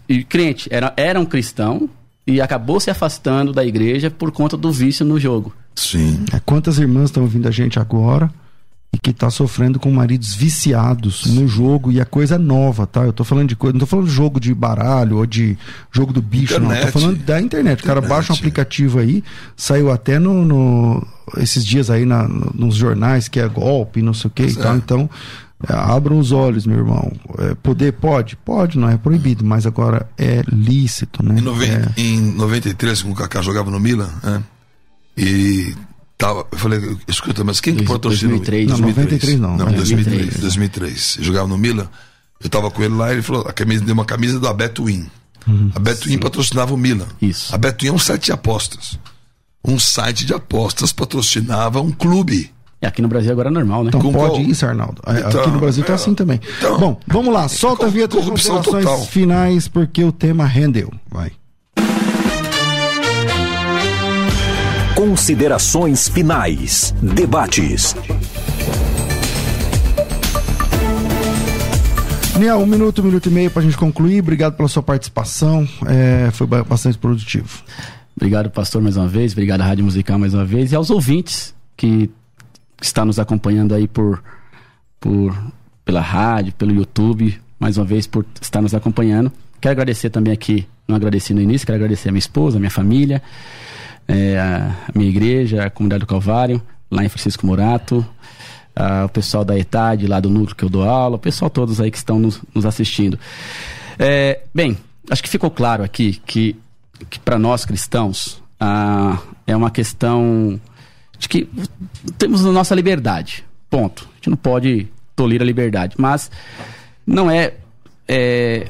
[0.10, 1.90] e crente, era, era um cristão
[2.28, 5.54] e acabou se afastando da igreja por conta do vício no jogo.
[5.76, 6.26] Sim.
[6.34, 8.32] é, quantas irmãs estão ouvindo a gente agora
[8.96, 13.02] e que tá sofrendo com maridos viciados no jogo e a coisa é nova, tá?
[13.02, 15.58] Eu tô falando de coisa, não tô falando de jogo de baralho ou de
[15.92, 16.68] jogo do bicho, não.
[16.68, 16.92] Internet.
[16.94, 17.80] Tô falando da internet.
[17.82, 18.16] O cara Internet.
[18.18, 19.22] baixa um aplicativo aí,
[19.58, 24.14] saiu até no, no- esses dias aí na- no- nos jornais que é golpe, não
[24.14, 24.76] sei o que e tal.
[24.78, 25.10] Então,
[25.68, 27.12] é, abram os olhos, meu irmão.
[27.40, 28.38] É, poder pode?
[28.38, 31.36] Pode, não é proibido, mas agora é lícito, né?
[31.38, 31.92] Em, noven- É.
[31.98, 34.42] em 93, quando o Kaká jogava no Milan, né?
[35.18, 35.74] E
[36.18, 38.70] tava, eu falei, escuta, mas quem que o 2003.
[38.70, 40.40] Não, 93 não, Não, é 2003.
[40.40, 40.40] 2003.
[40.42, 41.16] 2003.
[41.20, 41.88] Eu jogava no Milan,
[42.44, 45.06] eu tava com ele lá e ele falou, a camisa, deu uma camisa da Betwin.
[45.76, 47.08] a Betwin patrocinava o Milan.
[47.22, 47.54] Isso.
[47.54, 48.98] A Betwin é um site de apostas.
[49.68, 52.52] Um site de apostas patrocinava um clube.
[52.82, 53.88] E aqui no Brasil agora é normal, né?
[53.88, 55.02] Então Com pode qual- isso, Arnaldo.
[55.08, 55.96] É, Então, Aqui no Brasil tá é.
[55.96, 56.40] assim também.
[56.60, 57.48] Então, Bom, vamos lá.
[57.48, 59.06] Solta a vinheta de corrupção considerações total.
[59.08, 60.92] finais, porque o tema rendeu.
[61.10, 61.32] Vai.
[65.10, 66.92] Considerações finais.
[67.00, 67.96] Debates.
[72.40, 74.22] Niel, um minuto, um minuto e meio pra gente concluir.
[74.24, 75.70] Obrigado pela sua participação.
[75.86, 77.48] É, foi ba- bastante produtivo.
[78.18, 79.34] Obrigado, pastor, mais uma vez.
[79.34, 80.72] Obrigado à Rádio Musical mais uma vez.
[80.72, 82.10] E aos ouvintes que
[82.82, 84.24] estão nos acompanhando aí por,
[85.00, 85.38] por
[85.86, 89.32] pela rádio, pelo YouTube, mais uma vez por estar nos acompanhando.
[89.62, 92.72] Quero agradecer também aqui, não agradeci no início, quero agradecer a minha esposa, a minha
[92.72, 93.22] família,
[94.08, 98.06] é, a minha igreja, a comunidade do Calvário, lá em Francisco Morato,
[98.76, 101.80] ah, o pessoal da ETAD, lá do núcleo que eu dou aula, o pessoal todos
[101.80, 103.18] aí que estão nos, nos assistindo.
[103.98, 104.78] É, bem,
[105.10, 106.56] acho que ficou claro aqui que,
[107.10, 110.60] que para nós cristãos ah, é uma questão
[111.18, 111.50] de que
[112.18, 113.46] temos a nossa liberdade.
[113.70, 114.08] Ponto.
[114.12, 115.96] A gente não pode tolir a liberdade.
[115.98, 116.30] Mas
[117.06, 117.54] não é,
[118.08, 118.68] é,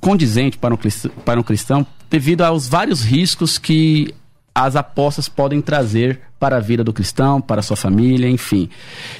[0.00, 0.78] condizente para um,
[1.24, 4.14] para um cristão devido aos vários riscos que
[4.54, 8.68] as apostas podem trazer para a vida do cristão, para a sua família, enfim.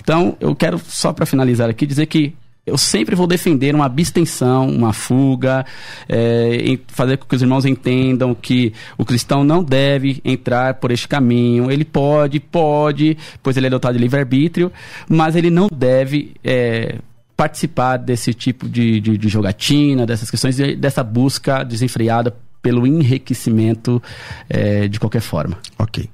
[0.00, 2.34] Então, eu quero, só para finalizar aqui, dizer que
[2.66, 5.64] eu sempre vou defender uma abstenção, uma fuga,
[6.08, 11.08] é, fazer com que os irmãos entendam que o cristão não deve entrar por este
[11.08, 11.70] caminho.
[11.70, 14.70] Ele pode, pode, pois ele é dotado de livre-arbítrio,
[15.08, 16.96] mas ele não deve é,
[17.36, 24.02] participar desse tipo de, de, de jogatina, dessas questões, dessa busca desenfreada pelo enriquecimento
[24.48, 25.56] é, de qualquer forma.
[25.78, 26.08] Ok.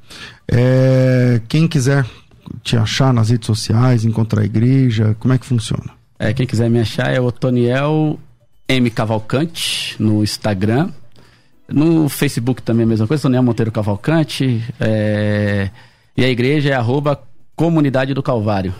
[0.49, 2.07] É, quem quiser
[2.63, 5.91] te achar nas redes sociais, encontrar a igreja, como é que funciona?
[6.19, 8.19] É, quem quiser me achar é o Toniel
[8.69, 8.91] M.
[8.91, 10.91] Cavalcante no Instagram.
[11.69, 14.63] No Facebook também é a mesma coisa, Toniel Monteiro Cavalcante.
[14.81, 15.71] é,
[16.17, 17.21] E a igreja é arroba
[17.57, 18.73] Comunidade do Calvário.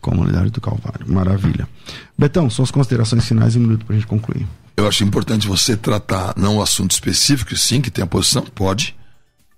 [0.00, 1.06] Comunidade do Calvário.
[1.06, 1.68] Maravilha.
[2.16, 4.46] Betão, suas considerações finais e um minuto para a gente concluir.
[4.80, 8.96] Eu acho importante você tratar não o assunto específico, sim, que tem a posição, pode,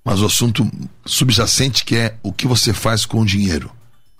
[0.04, 0.68] mas o assunto
[1.06, 3.70] subjacente que é o que você faz com o dinheiro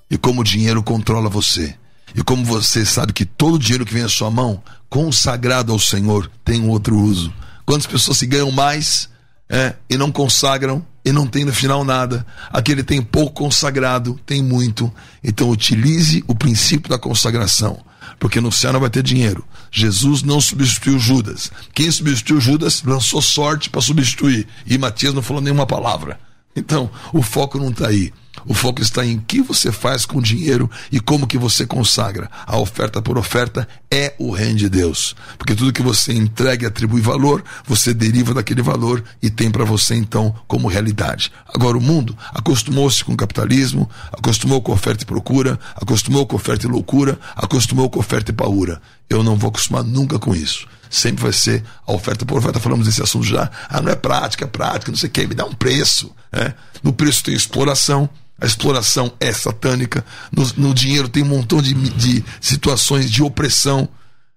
[0.09, 1.75] e como o dinheiro controla você.
[2.15, 5.79] E como você sabe que todo o dinheiro que vem à sua mão, consagrado ao
[5.81, 7.35] Senhor, tem um outro uso.
[7.67, 9.09] Quantas pessoas se ganham mais
[9.49, 12.25] é, e não consagram e não tem no final nada.
[12.49, 14.89] Aquele tem pouco consagrado, tem muito.
[15.21, 17.85] Então utilize o princípio da consagração,
[18.19, 19.45] porque no céu não vai ter dinheiro.
[19.71, 21.51] Jesus não substituiu Judas.
[21.75, 24.47] Quem substituiu Judas lançou sorte para substituir.
[24.67, 26.19] E Matias não falou nenhuma palavra.
[26.55, 28.13] Então, o foco não está aí.
[28.47, 32.31] O foco está em que você faz com o dinheiro e como que você consagra.
[32.47, 35.15] A oferta por oferta é o reino de Deus.
[35.39, 39.65] Porque tudo que você entrega e atribui valor, você deriva daquele valor e tem para
[39.65, 41.33] você então como realidade.
[41.53, 46.67] Agora o mundo acostumou-se com o capitalismo, acostumou com oferta e procura, acostumou com oferta
[46.67, 48.81] e loucura, acostumou com oferta e paura.
[49.09, 52.61] Eu não vou acostumar nunca com isso sempre vai ser a oferta por oferta.
[52.61, 53.51] Falamos desse assunto já.
[53.69, 56.15] Ah, não é prática, é prática, não sei o que, me dá um preço.
[56.31, 56.55] Né?
[56.83, 58.09] No preço tem exploração,
[58.41, 60.05] a exploração é satânica.
[60.31, 63.89] No, no dinheiro tem um montão de, de situações de opressão.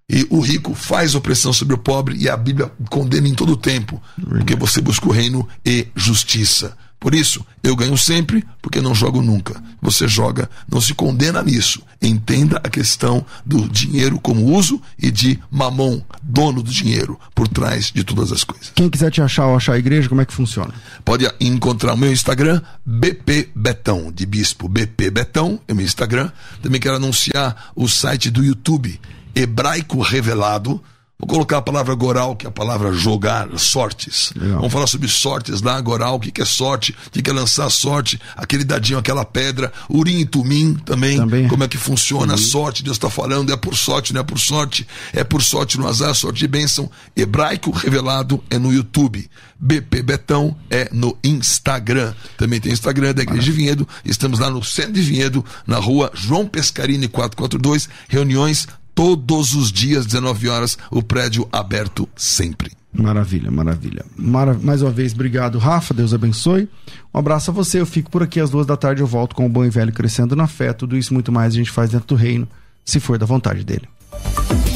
[0.07, 3.57] E o rico faz opressão sobre o pobre e a Bíblia condena em todo o
[3.57, 6.77] tempo, porque você busca o reino e justiça.
[6.99, 9.61] Por isso, eu ganho sempre, porque não jogo nunca.
[9.81, 11.81] Você joga, não se condena nisso.
[12.01, 17.91] Entenda a questão do dinheiro como uso e de mamon, dono do dinheiro, por trás
[17.91, 18.71] de todas as coisas.
[18.73, 20.73] Quem quiser te achar ou achar a igreja, como é que funciona?
[21.03, 26.31] Pode encontrar o meu Instagram, BP Betão, de Bispo BP Betão, é meu Instagram.
[26.61, 28.99] Também quero anunciar o site do YouTube,
[29.35, 30.81] Hebraico Revelado
[31.17, 34.33] Vou colocar a palavra goral, que é a palavra jogar, sortes.
[34.35, 34.57] Legal.
[34.57, 37.33] Vamos falar sobre sortes lá, goral, o que, que é sorte, o que, que é
[37.33, 41.47] lançar sorte, aquele dadinho, aquela pedra, urim e tumim também, também.
[41.47, 44.37] como é que funciona a sorte, Deus está falando, é por sorte, não é por
[44.37, 46.91] sorte, é por sorte no azar, sorte de bênção.
[47.15, 49.29] Hebraico revelado é no YouTube.
[49.57, 52.13] BP Betão é no Instagram.
[52.37, 53.87] Também tem Instagram da Igreja de Vinhedo.
[54.03, 60.05] Estamos lá no centro de Vinhedo, na rua João Pescarini 442, reuniões todos os dias,
[60.05, 62.71] 19 horas, o prédio aberto sempre.
[62.93, 64.05] Maravilha, maravilha.
[64.15, 64.53] Mara...
[64.53, 65.93] Mais uma vez, obrigado, Rafa.
[65.93, 66.69] Deus abençoe.
[67.13, 67.81] Um abraço a você.
[67.81, 69.01] Eu fico por aqui às duas da tarde.
[69.01, 70.71] Eu volto com o Bom e Velho Crescendo na Fé.
[70.71, 72.47] Tudo isso muito mais a gente faz dentro do reino,
[72.85, 73.87] se for da vontade dele.